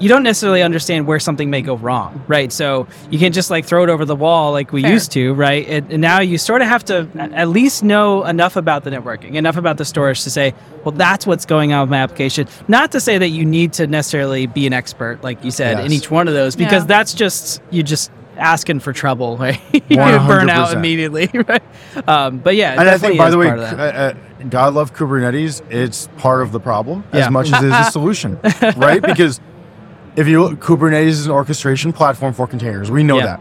you 0.00 0.08
don't 0.08 0.22
necessarily 0.22 0.62
understand 0.62 1.06
where 1.06 1.20
something 1.20 1.50
may 1.50 1.62
go 1.62 1.76
wrong, 1.76 2.24
right? 2.28 2.50
So 2.52 2.86
you 3.10 3.18
can't 3.18 3.34
just 3.34 3.50
like 3.50 3.64
throw 3.64 3.84
it 3.84 3.90
over 3.90 4.04
the 4.04 4.16
wall 4.16 4.52
like 4.52 4.72
we 4.72 4.82
Fair. 4.82 4.92
used 4.92 5.12
to, 5.12 5.32
right? 5.34 5.66
And, 5.68 5.92
and 5.92 6.00
now 6.02 6.20
you 6.20 6.36
sort 6.38 6.62
of 6.62 6.68
have 6.68 6.84
to 6.86 7.08
at 7.18 7.48
least 7.48 7.84
know 7.84 8.24
enough 8.24 8.56
about 8.56 8.84
the 8.84 8.90
networking, 8.90 9.34
enough 9.34 9.56
about 9.56 9.76
the 9.78 9.84
storage 9.84 10.22
to 10.24 10.30
say, 10.30 10.52
well, 10.84 10.92
that's 10.92 11.26
what's 11.26 11.46
going 11.46 11.72
on 11.72 11.82
with 11.82 11.90
my 11.90 11.98
application. 11.98 12.48
Not 12.68 12.92
to 12.92 13.00
say 13.00 13.18
that 13.18 13.28
you 13.28 13.44
need 13.44 13.72
to 13.74 13.86
necessarily 13.86 14.46
be 14.46 14.66
an 14.66 14.72
expert, 14.72 15.22
like 15.22 15.42
you 15.44 15.50
said, 15.50 15.84
in 15.84 15.92
each 15.92 16.10
one 16.10 16.28
of 16.28 16.34
those, 16.34 16.56
because 16.56 16.82
Yeah. 16.82 16.86
that's 16.88 17.14
just 17.14 17.62
you 17.70 17.82
just 17.82 18.10
asking 18.36 18.80
for 18.80 18.92
trouble, 18.92 19.36
right? 19.38 19.60
you 19.72 19.80
could 19.80 19.96
burn 20.26 20.50
out 20.50 20.72
immediately, 20.72 21.30
right? 21.48 21.62
Um, 22.08 22.38
but 22.38 22.56
yeah, 22.56 22.72
it 22.74 22.78
And 22.80 22.88
I 22.88 22.98
think, 22.98 23.16
by 23.16 23.30
the 23.30 23.38
way, 23.38 23.46
part 23.46 23.60
of 23.60 23.70
that. 23.76 23.78
uh, 23.78 23.98
uh, 24.42 24.44
God 24.50 24.74
love 24.74 24.92
Kubernetes. 24.92 25.62
It's 25.70 26.08
part 26.16 26.42
of 26.42 26.50
the 26.50 26.58
problem 26.60 27.04
Yeah. 27.12 27.20
as 27.26 27.30
much 27.30 27.52
as 27.52 27.62
it 27.62 27.68
is 27.68 27.74
a 27.74 27.84
solution, 27.92 28.38
right? 28.76 29.00
Because 29.00 29.40
if 30.16 30.28
you 30.28 30.42
look, 30.42 30.60
Kubernetes 30.60 31.06
is 31.06 31.26
an 31.26 31.32
orchestration 31.32 31.92
platform 31.92 32.32
for 32.32 32.46
containers. 32.46 32.90
We 32.90 33.02
know 33.02 33.18
Yeah. 33.18 33.26
that. 33.26 33.40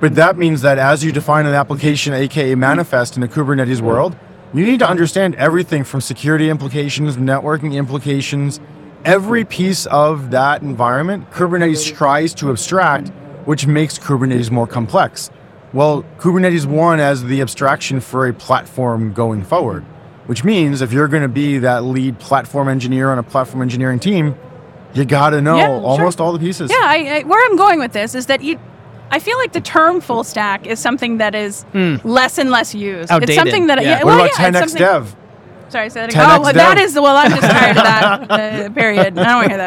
But 0.00 0.14
that 0.14 0.38
means 0.38 0.62
that 0.62 0.78
as 0.78 1.04
you 1.04 1.12
define 1.12 1.46
an 1.46 1.54
application, 1.54 2.14
aka 2.14 2.54
manifest 2.54 3.16
in 3.16 3.22
a 3.22 3.28
Kubernetes 3.28 3.80
world, 3.80 4.16
you 4.54 4.64
need 4.64 4.78
to 4.80 4.88
understand 4.88 5.34
everything 5.36 5.84
from 5.84 6.00
security 6.00 6.48
implications, 6.48 7.16
networking 7.16 7.74
implications, 7.74 8.60
every 9.04 9.44
piece 9.44 9.86
of 9.86 10.30
that 10.30 10.62
environment. 10.62 11.30
Kubernetes 11.30 11.94
tries 11.94 12.34
to 12.34 12.50
abstract, 12.50 13.12
which 13.44 13.66
makes 13.66 13.98
Kubernetes 13.98 14.50
more 14.50 14.66
complex. 14.66 15.30
Well, 15.72 16.04
Kubernetes 16.18 16.66
won 16.66 16.98
as 16.98 17.24
the 17.24 17.40
abstraction 17.40 18.00
for 18.00 18.26
a 18.26 18.32
platform 18.32 19.12
going 19.12 19.42
forward, 19.44 19.84
which 20.26 20.44
means 20.44 20.82
if 20.82 20.92
you're 20.92 21.08
going 21.08 21.22
to 21.22 21.28
be 21.28 21.58
that 21.58 21.84
lead 21.84 22.18
platform 22.18 22.68
engineer 22.68 23.10
on 23.10 23.18
a 23.18 23.22
platform 23.22 23.62
engineering 23.62 24.00
team, 24.00 24.34
you 24.94 25.04
got 25.04 25.30
to 25.30 25.40
know 25.40 25.56
Yeah, 25.56 25.66
sure. 25.66 25.80
almost 25.86 26.20
all 26.20 26.32
the 26.32 26.38
pieces. 26.38 26.70
Yeah, 26.70 26.78
I, 26.82 27.18
I, 27.20 27.22
where 27.24 27.44
I'm 27.50 27.56
going 27.56 27.78
with 27.78 27.92
this 27.92 28.14
is 28.14 28.26
that 28.26 28.42
you, 28.42 28.58
I 29.10 29.18
feel 29.18 29.36
like 29.38 29.52
the 29.52 29.60
term 29.60 30.00
full 30.00 30.24
stack 30.24 30.66
is 30.66 30.78
something 30.78 31.18
that 31.18 31.34
is 31.34 31.64
less 32.04 32.38
and 32.38 32.50
less 32.50 32.74
used. 32.74 33.10
Outdated, 33.10 33.30
It's 33.30 33.38
something 33.38 33.66
that 33.68 33.82
yeah. 33.82 33.90
yeah, 33.90 33.96
What 33.98 34.06
well, 34.06 34.24
about 34.26 34.38
yeah, 34.38 34.60
10x 34.60 34.76
dev? 34.78 35.16
Sorry, 35.68 35.88
say 35.88 36.00
that 36.00 36.10
10x 36.10 36.12
again. 36.14 36.24
Oh, 36.26 36.40
well, 36.42 36.52
that 36.52 36.74
dev. 36.74 36.84
is 36.84 36.94
well. 36.96 37.16
I'm 37.16 37.30
just 37.30 37.42
tired 37.42 37.76
of 37.76 37.82
that. 37.84 38.30
Uh, 38.30 38.70
period. 38.70 39.16
I 39.16 39.24
don't 39.24 39.34
want 39.36 39.44
to 39.44 39.48
hear 39.48 39.58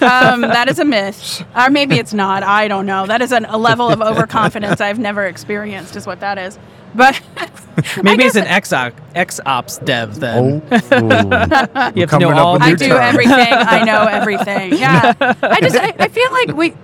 that. 0.00 0.02
Um, 0.32 0.40
that 0.42 0.68
is 0.70 0.78
a 0.78 0.84
myth, 0.84 1.44
or 1.54 1.68
maybe 1.68 1.98
it's 1.98 2.14
not. 2.14 2.42
I 2.42 2.68
don't 2.68 2.86
know. 2.86 3.06
That 3.06 3.20
is 3.20 3.32
an, 3.32 3.44
a 3.44 3.58
level 3.58 3.88
of 3.90 4.00
overconfidence 4.10 4.80
I've 4.80 4.98
never 4.98 5.26
experienced. 5.26 5.94
Is 5.96 6.06
what 6.06 6.20
that 6.20 6.38
is. 6.38 6.58
But 6.94 7.20
Maybe 8.02 8.24
it's 8.24 8.36
an 8.36 8.44
guess 8.44 8.68
XOps, 8.70 8.92
XOps 9.14 9.84
dev 9.84 10.20
then. 10.20 10.62
Oh, 10.70 10.78
you 11.00 11.00
have 11.00 11.94
to 11.94 12.06
coming 12.06 12.30
know 12.30 12.36
all 12.36 12.62
I 12.62 12.74
do 12.74 12.88
term. 12.88 13.00
everything. 13.00 13.34
I 13.36 13.84
know 13.90 14.04
everything. 14.04 14.74
Yeah. 14.76 15.14
I 15.42 15.60
just 15.60 15.76
I, 15.76 15.94
I 15.98 16.08
feel 16.08 16.30
like 16.32 16.56
we 16.56 16.74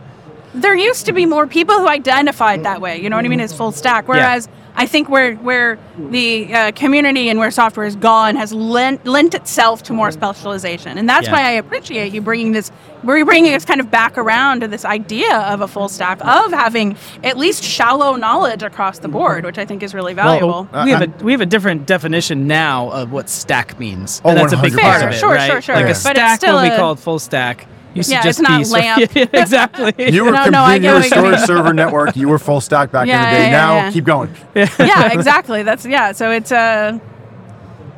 there 0.55 0.74
used 0.74 1.07
to 1.07 1.12
be 1.12 1.27
more 1.27 1.46
people 1.46 1.79
who 1.79 1.88
identified 1.88 2.64
that 2.64 2.81
way. 2.81 3.01
You 3.01 3.11
know 3.11 3.16
what 3.16 3.24
I 3.24 3.29
mean? 3.29 3.40
As 3.40 3.53
full 3.55 3.72
stack. 3.72 4.09
Whereas 4.09 4.48
I 4.81 4.87
think 4.87 5.09
where 5.09 5.35
where 5.35 5.77
the 5.99 6.55
uh, 6.55 6.73
community 6.73 7.29
and 7.29 7.38
where 7.41 7.51
software 7.51 7.85
has 7.85 7.97
gone 7.97 8.37
has 8.37 8.53
lent, 8.53 9.05
lent 9.05 9.35
itself 9.35 9.83
to 9.85 9.93
more 9.93 10.12
specialization, 10.12 10.97
and 10.99 11.09
that's 11.09 11.27
Yeah. 11.27 11.33
why 11.33 11.43
I 11.43 11.51
appreciate 11.51 12.12
you 12.14 12.21
bringing 12.21 12.53
this. 12.53 12.71
We're 13.03 13.25
bringing 13.25 13.55
us 13.55 13.64
kind 13.64 13.81
of 13.81 13.91
back 13.91 14.17
around 14.17 14.61
to 14.61 14.69
this 14.69 14.85
idea 14.85 15.37
of 15.37 15.61
a 15.62 15.69
full 15.69 15.88
stack 15.88 16.21
of 16.25 16.53
having 16.53 16.97
at 17.25 17.37
least 17.37 17.62
shallow 17.64 18.14
knowledge 18.14 18.62
across 18.62 19.01
the 19.01 19.09
board, 19.09 19.45
which 19.45 19.59
I 19.59 19.64
think 19.64 19.83
is 19.83 19.95
really 19.95 20.14
valuable. 20.14 20.69
Uh, 20.73 20.83
we 20.85 20.91
have 20.93 21.03
I'm- 21.03 21.14
a 21.21 21.25
we 21.25 21.33
have 21.33 21.41
a 21.41 21.47
different 21.47 21.85
definition 21.87 22.47
now 22.47 22.88
of 22.91 23.11
what 23.11 23.29
stack 23.29 23.79
means, 23.81 24.23
Oh, 24.25 24.31
and 24.31 24.38
that's 24.38 24.53
a 24.53 24.57
big 24.59 24.79
part 24.79 25.03
of 25.03 25.11
it, 25.11 25.14
Sure, 25.19 25.35
right? 25.35 25.51
sure, 25.51 25.61
sure. 25.61 25.75
Like 25.75 25.87
Yeah. 25.87 25.91
a 25.91 25.95
stack 25.97 26.38
still 26.38 26.55
when 26.55 26.69
we 26.71 26.75
a- 26.75 26.77
call 26.79 26.95
full 26.95 27.19
stack 27.19 27.67
used 27.94 28.11
Yeah, 28.11 28.22
to 28.22 28.29
it's 28.29 28.38
just 28.38 28.48
not 28.48 28.59
be 28.59 28.64
sort- 28.64 28.83
lamp. 28.83 29.16
exactly. 29.35 29.92
You 30.12 30.24
were 30.24 30.31
No, 30.38 30.44
no, 30.46 30.62
I 30.62 30.74
computing, 30.79 30.85
you 30.85 30.92
were 30.94 31.03
storage 31.03 31.40
server 31.40 31.72
network. 31.74 32.16
You 32.16 32.29
were 32.29 32.38
full 32.38 32.61
stack 32.61 32.90
back 32.92 33.03
in 33.09 33.16
the 33.16 33.22
day. 33.22 33.46
yeah, 33.46 33.51
now 33.51 33.74
yeah. 33.77 33.90
keep 33.92 34.05
going. 34.05 34.35
yeah, 34.55 35.12
exactly. 35.12 35.62
That's 35.62 35.85
yeah. 35.85 36.12
So 36.12 36.31
it's 36.31 36.53
a, 36.53 37.01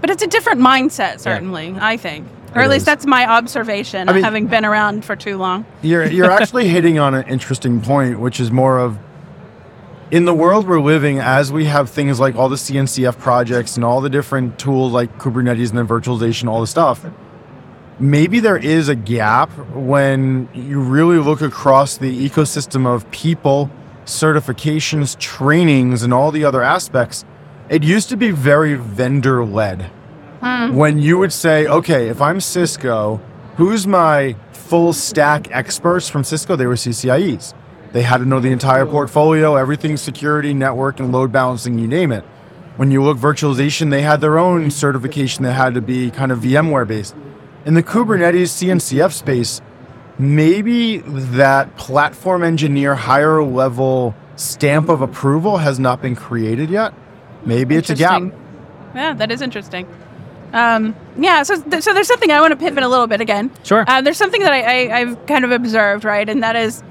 but 0.00 0.10
it's 0.10 0.22
a 0.22 0.26
different 0.26 0.60
mindset, 0.60 1.20
certainly. 1.20 1.74
I 1.78 1.96
think, 1.96 2.26
or 2.54 2.62
It 2.62 2.64
at 2.64 2.70
least 2.70 2.82
is. 2.82 2.86
that's 2.86 3.06
my 3.06 3.26
observation, 3.26 4.08
I 4.08 4.12
mean- 4.14 4.24
having 4.24 4.46
been 4.46 4.64
around 4.64 5.04
for 5.04 5.16
too 5.16 5.36
long. 5.36 5.64
You're 5.82 6.06
you're 6.06 6.30
actually 6.30 6.68
hitting 6.68 6.98
on 6.98 7.14
an 7.14 7.28
interesting 7.28 7.80
point, 7.80 8.18
which 8.20 8.40
is 8.40 8.50
more 8.50 8.78
of 8.78 8.98
in 10.10 10.24
the 10.24 10.34
world 10.34 10.66
we're 10.66 10.80
living 10.80 11.20
as 11.20 11.52
we 11.52 11.66
have 11.66 11.88
things 11.88 12.18
like 12.18 12.34
all 12.34 12.48
the 12.48 12.56
CNCF 12.56 13.16
projects 13.18 13.76
and 13.76 13.84
all 13.84 14.00
the 14.00 14.10
different 14.10 14.58
tools 14.58 14.92
like 14.92 15.18
Kubernetes 15.18 15.68
and 15.68 15.78
then 15.78 15.86
virtualization, 15.86 16.48
all 16.48 16.60
the 16.60 16.66
stuff. 16.66 17.04
Maybe 18.00 18.40
there 18.40 18.56
is 18.56 18.88
a 18.88 18.94
gap 18.94 19.50
when 19.74 20.48
you 20.54 20.80
really 20.80 21.18
look 21.18 21.42
across 21.42 21.98
the 21.98 22.30
ecosystem 22.30 22.86
of 22.86 23.08
people, 23.10 23.70
certifications, 24.06 25.18
trainings, 25.18 26.02
and 26.02 26.14
all 26.14 26.30
the 26.30 26.42
other 26.42 26.62
aspects. 26.62 27.26
It 27.68 27.82
used 27.82 28.08
to 28.08 28.16
be 28.16 28.30
very 28.30 28.72
vendor 28.72 29.44
led 29.44 29.82
hmm. 30.40 30.74
when 30.74 30.98
you 30.98 31.18
would 31.18 31.30
say, 31.30 31.66
okay, 31.66 32.08
if 32.08 32.22
I'm 32.22 32.40
Cisco, 32.40 33.20
who's 33.56 33.86
my 33.86 34.34
full 34.52 34.94
stack 34.94 35.54
experts 35.54 36.08
from 36.08 36.24
Cisco? 36.24 36.56
They 36.56 36.66
were 36.66 36.76
CCIEs. 36.76 37.52
They 37.92 38.02
had 38.02 38.18
to 38.18 38.24
know 38.24 38.40
the 38.40 38.50
entire 38.50 38.86
portfolio, 38.86 39.56
everything 39.56 39.98
security, 39.98 40.54
network, 40.54 41.00
and 41.00 41.12
load 41.12 41.32
balancing, 41.32 41.78
you 41.78 41.86
name 41.86 42.12
it. 42.12 42.24
When 42.78 42.90
you 42.90 43.02
look 43.02 43.18
virtualization, 43.18 43.90
they 43.90 44.00
had 44.00 44.22
their 44.22 44.38
own 44.38 44.70
certification 44.70 45.44
that 45.44 45.52
had 45.52 45.74
to 45.74 45.82
be 45.82 46.10
kind 46.10 46.32
of 46.32 46.38
VMware 46.38 46.88
based. 46.88 47.14
In 47.64 47.74
the 47.74 47.82
Kubernetes 47.82 48.48
CNCF 48.48 49.12
space, 49.12 49.60
maybe 50.18 50.98
that 50.98 51.76
platform 51.76 52.42
engineer 52.42 52.94
higher 52.94 53.42
level 53.42 54.14
stamp 54.36 54.88
of 54.88 55.02
approval 55.02 55.58
has 55.58 55.78
not 55.78 56.00
been 56.00 56.16
created 56.16 56.70
yet. 56.70 56.94
Maybe 57.44 57.76
it's 57.76 57.90
a 57.90 57.94
gap. 57.94 58.22
Yeah, 58.94 59.14
that 59.14 59.30
is 59.30 59.42
interesting. 59.42 59.86
Um, 60.52 60.96
yeah, 61.16 61.42
so 61.42 61.60
th- 61.60 61.82
so 61.82 61.94
there's 61.94 62.08
something 62.08 62.30
I 62.30 62.40
want 62.40 62.52
to 62.52 62.56
pivot 62.56 62.82
a 62.82 62.88
little 62.88 63.06
bit 63.06 63.20
again. 63.20 63.50
Sure. 63.62 63.84
Uh, 63.86 64.00
there's 64.00 64.16
something 64.16 64.42
that 64.42 64.52
I, 64.52 64.88
I, 64.88 65.00
I've 65.00 65.26
kind 65.26 65.44
of 65.44 65.52
observed, 65.52 66.04
right, 66.04 66.28
and 66.28 66.42
that 66.42 66.56
is 66.56 66.82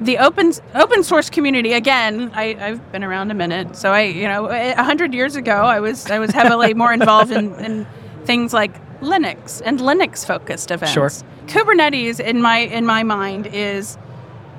the 0.00 0.18
open 0.18 0.52
open 0.74 1.02
source 1.02 1.30
community. 1.30 1.72
Again, 1.72 2.30
I, 2.34 2.56
I've 2.60 2.92
been 2.92 3.02
around 3.02 3.30
a 3.30 3.34
minute, 3.34 3.76
so 3.76 3.92
I 3.92 4.02
you 4.02 4.28
know 4.28 4.48
a 4.50 4.82
hundred 4.82 5.14
years 5.14 5.36
ago 5.36 5.52
I 5.52 5.80
was 5.80 6.10
I 6.10 6.18
was 6.18 6.32
heavily 6.32 6.74
more 6.74 6.92
involved 6.92 7.32
in, 7.32 7.54
in 7.54 7.86
things 8.24 8.52
like 8.52 8.74
Linux 9.00 9.62
and 9.64 9.78
Linux 9.80 10.26
focused 10.26 10.70
events. 10.70 10.92
Sure. 10.92 11.08
Kubernetes 11.46 12.20
in 12.20 12.42
my 12.42 12.58
in 12.58 12.84
my 12.84 13.02
mind 13.02 13.46
is 13.46 13.96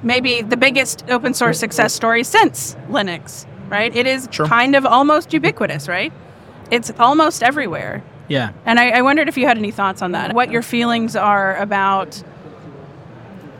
maybe 0.02 0.42
the 0.42 0.58
biggest 0.58 1.04
open 1.10 1.34
source 1.34 1.60
success 1.60 1.94
story 1.94 2.24
since 2.24 2.76
Linux, 2.90 3.46
right? 3.70 3.94
It 3.96 4.08
is 4.08 4.28
Sure. 4.32 4.46
kind 4.48 4.76
of 4.76 4.86
almost 4.86 5.34
ubiquitous, 5.34 5.88
right? 5.88 6.14
It's 6.72 6.92
almost 7.00 7.44
everywhere. 7.44 8.04
Yeah. 8.28 8.52
And 8.66 8.80
I, 8.80 8.92
I 8.92 9.02
wondered 9.02 9.28
if 9.28 9.38
you 9.38 9.46
had 9.48 9.58
any 9.58 9.72
thoughts 9.72 10.02
on 10.02 10.12
that. 10.14 10.34
What 10.34 10.52
your 10.52 10.62
feelings 10.62 11.16
are 11.16 11.56
about 11.58 12.24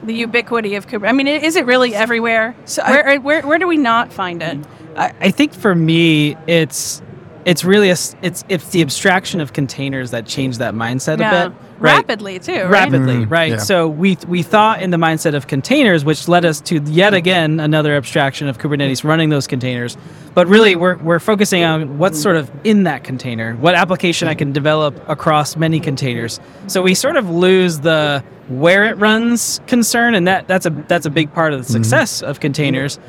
the 0.04 0.14
ubiquity 0.14 0.76
of 0.76 0.88
Kubernetes. 0.88 1.10
I 1.10 1.12
mean, 1.12 1.28
is 1.28 1.56
it 1.56 1.66
really 1.66 1.94
everywhere? 1.94 2.56
So 2.66 2.82
I- 2.84 2.92
where, 2.92 3.20
where, 3.20 3.42
where 3.48 3.58
do 3.60 3.68
we 3.68 3.78
not 3.78 4.14
find 4.14 4.42
it? 4.42 4.58
I, 4.96 5.12
I 5.20 5.32
think 5.32 5.54
for 5.54 5.76
me, 5.76 6.36
it's 6.48 7.02
it's 7.50 7.64
really 7.66 7.90
a 7.90 7.94
s- 7.94 8.16
it's 8.22 8.44
it's 8.50 8.70
the 8.70 8.82
abstraction 8.82 9.42
of 9.42 9.54
containers 9.54 10.12
that 10.12 10.26
change 10.26 10.58
that 10.60 10.74
mindset 10.74 11.20
Yeah. 11.20 11.46
a 11.46 11.50
bit, 11.50 11.58
right? 11.80 11.96
Rapidly, 11.96 12.40
too. 12.40 12.54
Right? 12.64 12.70
Rapidly, 12.70 13.16
Mm, 13.26 13.32
right? 13.32 13.52
yeah. 13.54 13.58
So 13.58 13.88
we 13.88 14.18
we 14.28 14.44
thought 14.44 14.82
in 14.82 14.92
the 14.92 14.98
mindset 14.98 15.34
of 15.36 15.48
containers, 15.48 16.06
which 16.06 16.28
led 16.28 16.46
us 16.46 16.62
to 16.62 16.80
yet 16.86 17.14
again 17.14 17.60
another 17.60 17.96
abstraction 17.96 18.48
of 18.48 18.58
Kubernetes 18.60 19.04
running 19.04 19.30
those 19.30 19.48
containers. 19.48 19.98
But 20.36 20.48
really, 20.48 20.76
we're 20.76 20.98
we're 20.98 21.20
focusing 21.20 21.64
on 21.64 21.98
what's 21.98 22.22
sort 22.22 22.36
of 22.36 22.50
in 22.64 22.84
that 22.84 23.04
container, 23.04 23.56
what 23.56 23.76
application 23.76 24.28
I 24.28 24.36
can 24.36 24.52
develop 24.52 24.94
across 25.10 25.56
many 25.58 25.80
containers. 25.80 26.40
So 26.68 26.82
we 26.82 26.94
sort 26.94 27.18
of 27.18 27.30
lose 27.30 27.80
the 27.80 28.24
where 28.48 28.86
it 28.86 28.98
runs 28.98 29.60
concern, 29.68 30.14
and 30.16 30.28
that 30.28 30.48
that's 30.48 30.66
a 30.66 30.70
that's 30.88 31.06
a 31.06 31.10
big 31.10 31.34
part 31.34 31.54
of 31.54 31.66
the 31.66 31.72
success 31.72 32.22
of 32.22 32.40
containers. 32.40 33.00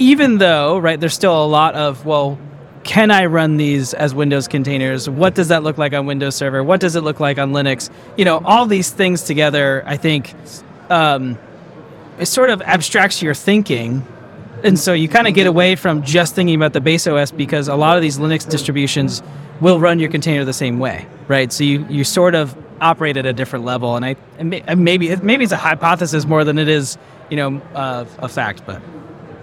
Even 0.00 0.38
though, 0.38 0.78
right, 0.78 1.00
there's 1.00 1.14
still 1.14 1.44
a 1.44 1.46
lot 1.46 1.74
of 1.74 2.04
well, 2.06 2.38
can 2.88 3.10
I 3.10 3.26
run 3.26 3.58
these 3.58 3.92
as 3.92 4.14
Windows 4.14 4.48
containers? 4.48 5.10
What 5.10 5.34
does 5.34 5.48
that 5.48 5.62
look 5.62 5.76
like 5.76 5.92
on 5.92 6.06
Windows 6.06 6.36
Server? 6.36 6.64
What 6.64 6.80
does 6.80 6.96
it 6.96 7.02
look 7.02 7.20
like 7.20 7.36
on 7.36 7.52
Linux? 7.52 7.90
You 8.16 8.24
know, 8.24 8.40
all 8.46 8.64
these 8.64 8.88
things 8.88 9.24
together, 9.24 9.82
I 9.84 9.98
think, 9.98 10.32
um, 10.88 11.36
it 12.18 12.24
sort 12.24 12.48
of 12.48 12.62
abstracts 12.62 13.20
your 13.20 13.34
thinking. 13.34 14.06
And 14.64 14.78
so 14.78 14.94
you 14.94 15.06
kind 15.06 15.28
of 15.28 15.34
get 15.34 15.46
away 15.46 15.76
from 15.76 16.02
just 16.02 16.34
thinking 16.34 16.54
about 16.54 16.72
the 16.72 16.80
base 16.80 17.06
OS 17.06 17.30
because 17.30 17.68
a 17.68 17.76
lot 17.76 17.96
of 17.98 18.02
these 18.02 18.18
Linux 18.18 18.48
distributions 18.48 19.22
will 19.60 19.78
run 19.78 19.98
your 19.98 20.10
container 20.10 20.46
the 20.46 20.54
same 20.54 20.78
way, 20.78 21.06
right? 21.28 21.52
So 21.52 21.64
you, 21.64 21.86
you 21.90 22.04
sort 22.04 22.34
of 22.34 22.56
operate 22.80 23.18
at 23.18 23.26
a 23.26 23.34
different 23.34 23.66
level. 23.66 23.96
And 23.96 24.04
I 24.04 24.16
and 24.38 24.48
maybe 24.82 25.14
maybe 25.16 25.44
it's 25.44 25.52
a 25.52 25.58
hypothesis 25.58 26.24
more 26.24 26.42
than 26.42 26.58
it 26.58 26.68
is, 26.68 26.96
you 27.28 27.36
know, 27.36 27.60
uh, 27.74 28.06
a 28.18 28.30
fact. 28.30 28.62
But 28.64 28.80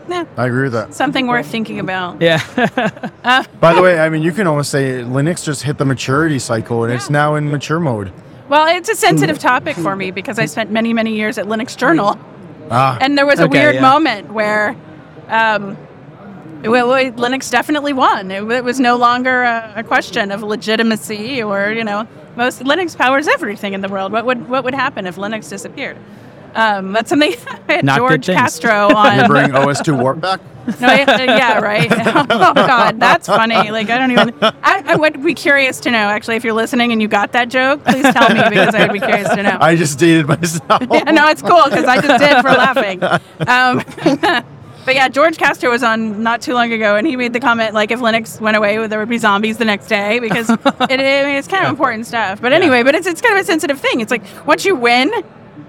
Yeah, 0.07 0.25
I 0.37 0.45
agree 0.47 0.63
with 0.63 0.73
that. 0.73 0.93
something 0.93 1.27
worth 1.27 1.47
thinking 1.47 1.79
about. 1.79 2.21
yeah, 2.21 2.39
By 3.59 3.73
the 3.73 3.81
way, 3.81 3.99
I 3.99 4.09
mean, 4.09 4.21
you 4.23 4.31
can 4.31 4.47
almost 4.47 4.69
say 4.71 5.01
Linux 5.03 5.43
just 5.43 5.63
hit 5.63 5.77
the 5.77 5.85
maturity 5.85 6.39
cycle 6.39 6.83
and 6.83 6.93
it's 6.93 7.09
now 7.09 7.35
in 7.35 7.49
mature 7.51 7.79
mode. 7.79 8.11
Well, 8.47 8.67
it's 8.77 8.89
a 8.89 8.95
sensitive 8.95 9.39
topic 9.39 9.75
for 9.75 9.95
me 9.95 10.11
because 10.11 10.37
I 10.37 10.45
spent 10.45 10.69
many, 10.71 10.93
many 10.93 11.15
years 11.15 11.37
at 11.37 11.45
Linux 11.47 11.75
Journal. 11.75 12.19
Ah, 12.69 12.97
And 13.01 13.17
there 13.17 13.25
was 13.25 13.39
a 13.39 13.45
Okay, 13.45 13.59
weird 13.59 13.75
yeah. 13.75 13.81
moment 13.81 14.31
where 14.31 14.75
um, 15.27 15.75
well, 16.63 16.87
well, 16.87 17.11
Linux 17.11 17.49
definitely 17.51 17.93
won. 17.93 18.31
It, 18.31 18.43
it 18.51 18.63
was 18.63 18.79
no 18.79 18.95
longer 18.97 19.43
a, 19.43 19.73
a 19.77 19.83
question 19.83 20.31
of 20.31 20.41
legitimacy 20.43 21.41
or, 21.43 21.71
you 21.71 21.83
know, 21.83 22.07
most 22.35 22.61
Linux 22.61 22.95
powers 22.97 23.27
everything 23.27 23.73
in 23.73 23.81
the 23.81 23.87
world. 23.89 24.11
What 24.11 24.25
would 24.25 24.47
what 24.49 24.63
would 24.63 24.73
happen 24.73 25.05
if 25.07 25.15
Linux 25.15 25.49
disappeared? 25.49 25.97
Um, 26.55 26.93
that's 26.93 27.09
something 27.09 27.33
I 27.69 27.73
had 27.73 27.85
Not 27.85 27.99
Jorge 27.99 28.17
things. 28.17 28.37
Castro 28.37 28.89
you 28.89 28.95
on. 28.95 29.27
bring 29.27 29.49
OS2 29.49 29.99
Warp 29.99 30.21
back? 30.21 30.39
No, 30.81 30.87
yeah, 30.87 31.21
yeah, 31.21 31.59
right. 31.59 31.91
oh 31.91 32.53
God, 32.55 32.99
that's 32.99 33.27
funny. 33.27 33.69
Like 33.69 33.87
I 33.91 33.99
don't 33.99 34.09
even. 34.11 34.33
I, 34.41 34.81
I 34.87 34.95
would 34.95 35.23
be 35.23 35.35
curious 35.35 35.79
to 35.81 35.91
know. 35.91 35.97
Actually, 36.09 36.37
if 36.37 36.43
you're 36.43 36.53
listening 36.53 36.91
and 36.91 36.99
you 36.99 37.07
got 37.07 37.33
that 37.33 37.49
joke, 37.49 37.83
please 37.83 38.01
tell 38.11 38.29
me 38.33 38.41
because 38.49 38.73
I 38.73 38.81
would 38.81 38.93
be 38.93 38.99
curious 38.99 39.29
to 39.29 39.43
know. 39.43 39.59
I 39.61 39.75
just 39.75 39.99
dated 39.99 40.25
myself. 40.27 40.81
yeah, 40.91 41.03
no, 41.11 41.27
it's 41.27 41.43
cool 41.43 41.65
because 41.65 41.85
I 41.85 42.01
just 42.01 42.19
did 42.19 42.41
for 42.41 42.49
laughing. 42.49 43.03
Um, 43.47 43.83
but 44.85 44.95
yeah, 44.95 45.07
Jorge 45.13 45.35
Castro 45.35 45.69
was 45.69 45.83
on 45.83 46.23
not 46.23 46.41
too 46.41 46.53
long 46.55 46.71
ago, 46.71 46.95
and 46.95 47.05
he 47.05 47.15
made 47.15 47.33
the 47.33 47.39
comment 47.39 47.73
like, 47.75 47.91
if 47.91 47.99
Linux 47.99 48.39
went 48.41 48.57
away, 48.57 48.87
there 48.87 48.97
would 48.97 49.09
be 49.09 49.19
zombies 49.19 49.57
the 49.57 49.65
next 49.65 49.87
day 49.87 50.19
because 50.19 50.49
it, 50.49 50.59
I 50.65 50.87
mean, 51.25 51.35
it's 51.35 51.47
kind 51.47 51.63
of 51.63 51.69
important 51.69 52.07
stuff. 52.07 52.41
But 52.41 52.53
anyway, 52.53 52.81
but 52.81 52.95
it's 52.95 53.05
it's 53.05 53.21
kind 53.21 53.35
of 53.35 53.41
a 53.41 53.45
sensitive 53.45 53.79
thing. 53.79 54.01
It's 54.01 54.09
like 54.11 54.23
once 54.47 54.65
you 54.65 54.75
win, 54.75 55.11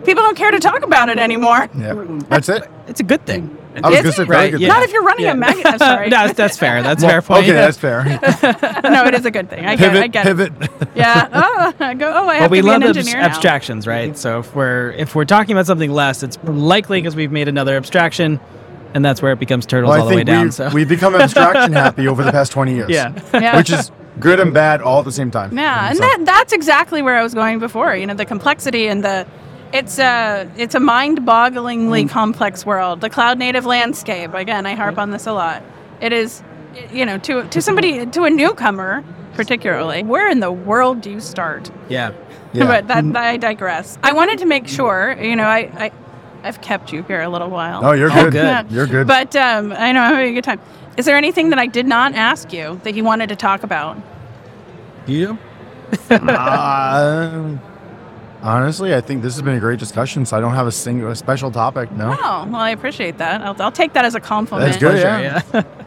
people 0.04 0.22
don't 0.22 0.36
care 0.36 0.50
to 0.50 0.58
talk 0.60 0.82
about 0.82 1.08
it 1.08 1.18
anymore. 1.18 1.68
Yeah, 1.76 1.94
that's 2.28 2.48
it. 2.48 2.68
it's 2.88 3.00
a 3.00 3.04
good 3.04 3.24
thing. 3.26 3.56
I 3.82 3.90
was 3.90 3.98
Is 3.98 4.02
going 4.02 4.12
to 4.12 4.12
say 4.12 4.24
Right, 4.24 4.58
yeah. 4.58 4.68
Not 4.68 4.82
if 4.84 4.92
you're 4.92 5.02
running 5.02 5.26
Yeah. 5.26 5.32
a 5.32 5.36
mag. 5.36 5.60
I'm 5.66 5.78
sorry. 5.90 6.08
no, 6.08 6.28
that's 6.28 6.56
fair. 6.56 6.82
That's 6.82 7.02
Well, 7.02 7.10
fair 7.10 7.20
point. 7.22 7.42
Okay, 7.44 7.52
that's 7.52 7.76
fair. 7.76 8.04
no, 8.84 9.04
it 9.04 9.14
is 9.14 9.26
a 9.26 9.30
good 9.30 9.50
thing. 9.50 9.66
I 9.66 9.76
get, 9.76 9.92
pivot, 9.92 10.02
I 10.02 10.06
get 10.06 10.24
pivot. 10.24 10.52
it. 10.62 10.88
Yeah. 10.94 11.28
Oh, 11.30 11.72
I 11.80 11.92
go. 11.92 12.08
Oh, 12.08 12.22
I 12.22 12.24
Well, 12.26 12.40
have 12.40 12.50
we 12.50 12.58
to 12.58 12.62
be 12.62 12.68
love 12.70 12.76
an 12.82 12.88
abs- 12.88 12.96
engineer 12.96 13.20
now. 13.20 13.26
abstractions, 13.26 13.86
right? 13.86 14.16
So 14.16 14.38
if 14.40 14.54
we're 14.56 14.92
if 14.92 15.14
we're 15.14 15.26
talking 15.26 15.52
about 15.54 15.66
something 15.66 15.90
less, 15.90 16.22
it's 16.22 16.38
likely 16.44 17.02
because 17.02 17.14
we've 17.14 17.30
made 17.32 17.48
another 17.48 17.76
abstraction, 17.76 18.40
and 18.94 19.04
that's 19.04 19.20
where 19.20 19.32
it 19.32 19.38
becomes 19.38 19.66
turtles 19.66 19.90
Well, 19.90 20.00
all 20.00 20.06
I 20.06 20.10
the 20.10 20.16
way 20.16 20.20
think 20.20 20.26
down. 20.28 20.44
we've, 20.44 20.54
So 20.54 20.70
we've 20.70 20.88
become 20.88 21.14
abstraction 21.14 21.72
happy 21.84 22.08
over 22.08 22.24
the 22.24 22.32
past 22.32 22.52
20 22.52 22.74
years. 22.74 22.88
yeah, 22.88 23.12
Yeah. 23.34 23.56
Which 23.58 23.68
is 23.68 23.92
good 24.18 24.40
and 24.40 24.54
bad 24.54 24.80
all 24.80 25.00
at 25.00 25.04
the 25.04 25.12
same 25.12 25.30
time. 25.30 25.54
Yeah, 25.54 25.88
and 25.90 25.98
So- 25.98 26.02
that 26.02 26.20
that's 26.24 26.54
exactly 26.54 27.02
where 27.02 27.16
I 27.18 27.22
was 27.22 27.34
going 27.34 27.58
before. 27.58 27.94
You 27.94 28.06
know, 28.06 28.14
the 28.14 28.24
complexity 28.24 28.86
and 28.88 29.04
the 29.04 29.26
it's 29.72 29.98
a 29.98 30.48
it's 30.56 30.74
a 30.74 30.80
mind-bogglingly 30.80 32.04
Mm. 32.04 32.10
complex 32.10 32.64
world. 32.66 33.00
The 33.00 33.10
cloud-native 33.10 33.66
landscape. 33.66 34.32
Again, 34.34 34.66
I 34.66 34.74
harp 34.74 34.98
on 34.98 35.10
this 35.10 35.26
a 35.26 35.32
lot. 35.32 35.62
It 36.00 36.12
is, 36.12 36.42
you 36.92 37.04
know, 37.06 37.18
to 37.18 37.44
to 37.48 37.60
somebody 37.62 38.06
to 38.06 38.24
a 38.24 38.30
newcomer 38.30 39.02
particularly. 39.34 40.02
Where 40.02 40.28
in 40.30 40.40
the 40.40 40.50
world 40.52 41.00
do 41.02 41.10
you 41.10 41.20
start? 41.20 41.70
yeah. 41.88 42.12
Yeah. 42.52 42.64
but 42.66 42.88
that, 42.88 43.04
I 43.16 43.36
digress. 43.36 43.98
I 44.02 44.12
wanted 44.14 44.38
to 44.38 44.46
make 44.46 44.66
sure. 44.66 45.14
You 45.20 45.36
know, 45.36 45.44
I. 45.44 45.70
I 45.76 45.90
I've 46.44 46.60
kept 46.60 46.92
you 46.92 47.02
here 47.02 47.20
a 47.22 47.28
little 47.28 47.50
while. 47.50 47.84
Oh, 47.84 47.90
you're 47.92 48.08
good. 48.08 48.32
good. 48.32 48.70
You're 48.70 48.86
good. 48.86 49.06
But 49.08 49.34
um, 49.34 49.72
I 49.72 49.90
know 49.90 50.00
I'm 50.00 50.14
having 50.14 50.30
a 50.30 50.34
good 50.34 50.44
time. 50.44 50.60
Is 50.96 51.04
there 51.04 51.16
anything 51.16 51.50
that 51.50 51.58
I 51.58 51.66
did 51.66 51.86
not 51.86 52.14
ask 52.14 52.52
you 52.52 52.80
that 52.84 52.94
you 52.94 53.02
wanted 53.02 53.28
to 53.30 53.36
talk 53.36 53.64
about? 53.64 53.96
You? 55.06 55.36
uh, 56.08 57.56
honestly, 58.42 58.94
I 58.94 59.00
think 59.00 59.22
this 59.22 59.34
has 59.34 59.42
been 59.42 59.54
a 59.56 59.60
great 59.60 59.78
discussion. 59.78 60.24
So 60.26 60.36
I 60.36 60.40
don't 60.40 60.54
have 60.54 60.66
a 60.66 60.72
single 60.72 61.10
a 61.10 61.16
special 61.16 61.50
topic. 61.50 61.90
No, 61.92 62.16
Oh, 62.20 62.46
well, 62.50 62.56
I 62.56 62.70
appreciate 62.70 63.18
that. 63.18 63.40
I'll, 63.42 63.60
I'll 63.62 63.72
take 63.72 63.92
that 63.94 64.04
as 64.04 64.14
a 64.14 64.20
compliment. 64.20 64.68
That's 64.70 64.80
good. 64.80 65.00
Pleasure, 65.00 65.22
yeah. 65.22 65.42
yeah. 65.54 65.62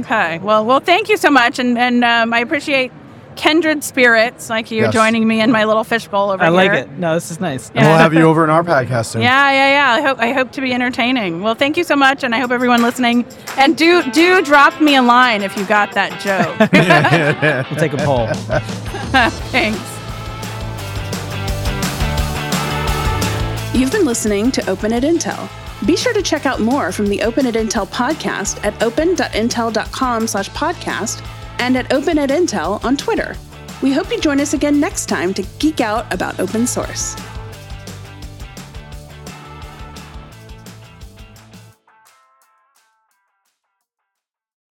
Okay. 0.00 0.38
Well, 0.40 0.64
well, 0.66 0.80
thank 0.80 1.08
you 1.08 1.16
so 1.16 1.30
much, 1.30 1.58
and 1.60 1.78
and 1.78 2.04
um, 2.04 2.34
I 2.34 2.40
appreciate 2.40 2.90
kindred 3.36 3.84
spirits 3.84 4.50
like 4.50 4.70
you 4.70 4.80
Yes. 4.82 4.92
joining 4.92 5.28
me 5.28 5.40
in 5.40 5.52
my 5.52 5.64
little 5.64 5.84
fishbowl 5.84 6.30
over 6.30 6.42
here. 6.44 6.52
I 6.52 6.62
here. 6.62 6.72
like 6.72 6.82
it. 6.86 6.90
No, 6.98 7.14
this 7.14 7.30
is 7.30 7.38
nice. 7.38 7.70
And 7.74 7.86
we'll 7.86 7.96
have 7.96 8.12
you 8.12 8.22
over 8.30 8.42
in 8.44 8.50
our 8.50 8.64
podcast 8.64 9.06
soon. 9.06 9.22
Yeah, 9.22 9.50
yeah, 9.52 9.68
yeah. 9.70 9.92
I 9.92 10.00
hope 10.06 10.18
I 10.18 10.32
hope 10.32 10.50
to 10.52 10.60
be 10.60 10.72
entertaining. 10.74 11.40
Well, 11.42 11.54
thank 11.54 11.76
you 11.76 11.84
so 11.84 11.94
much, 11.94 12.24
and 12.24 12.34
I 12.34 12.40
hope 12.40 12.50
everyone 12.50 12.82
listening 12.82 13.24
and 13.56 13.76
do 13.76 14.02
do 14.10 14.42
drop 14.42 14.80
me 14.80 14.96
a 14.96 15.02
line 15.02 15.42
if 15.42 15.56
you 15.56 15.64
got 15.64 15.92
that 15.92 16.20
joke. 16.20 16.56
We'll 17.70 17.80
take 17.80 17.92
a 17.92 17.98
poll. 17.98 18.26
Thanks. 19.52 19.95
You've 23.76 23.92
been 23.92 24.06
listening 24.06 24.50
to 24.52 24.70
Open 24.70 24.90
at 24.94 25.02
Intel. 25.02 25.50
Be 25.86 25.98
sure 25.98 26.14
to 26.14 26.22
check 26.22 26.46
out 26.46 26.60
more 26.60 26.90
from 26.90 27.08
the 27.08 27.20
Open 27.20 27.44
at 27.44 27.52
Intel 27.52 27.86
podcast 27.86 28.64
at 28.64 28.82
open.intel.com 28.82 30.26
slash 30.26 30.48
podcast 30.48 31.22
and 31.58 31.76
at 31.76 31.92
Open 31.92 32.18
at 32.18 32.30
Intel 32.30 32.82
on 32.86 32.96
Twitter. 32.96 33.36
We 33.82 33.92
hope 33.92 34.10
you 34.10 34.18
join 34.18 34.40
us 34.40 34.54
again 34.54 34.80
next 34.80 35.10
time 35.10 35.34
to 35.34 35.42
geek 35.58 35.82
out 35.82 36.10
about 36.10 36.40
open 36.40 36.66
source. 36.66 37.16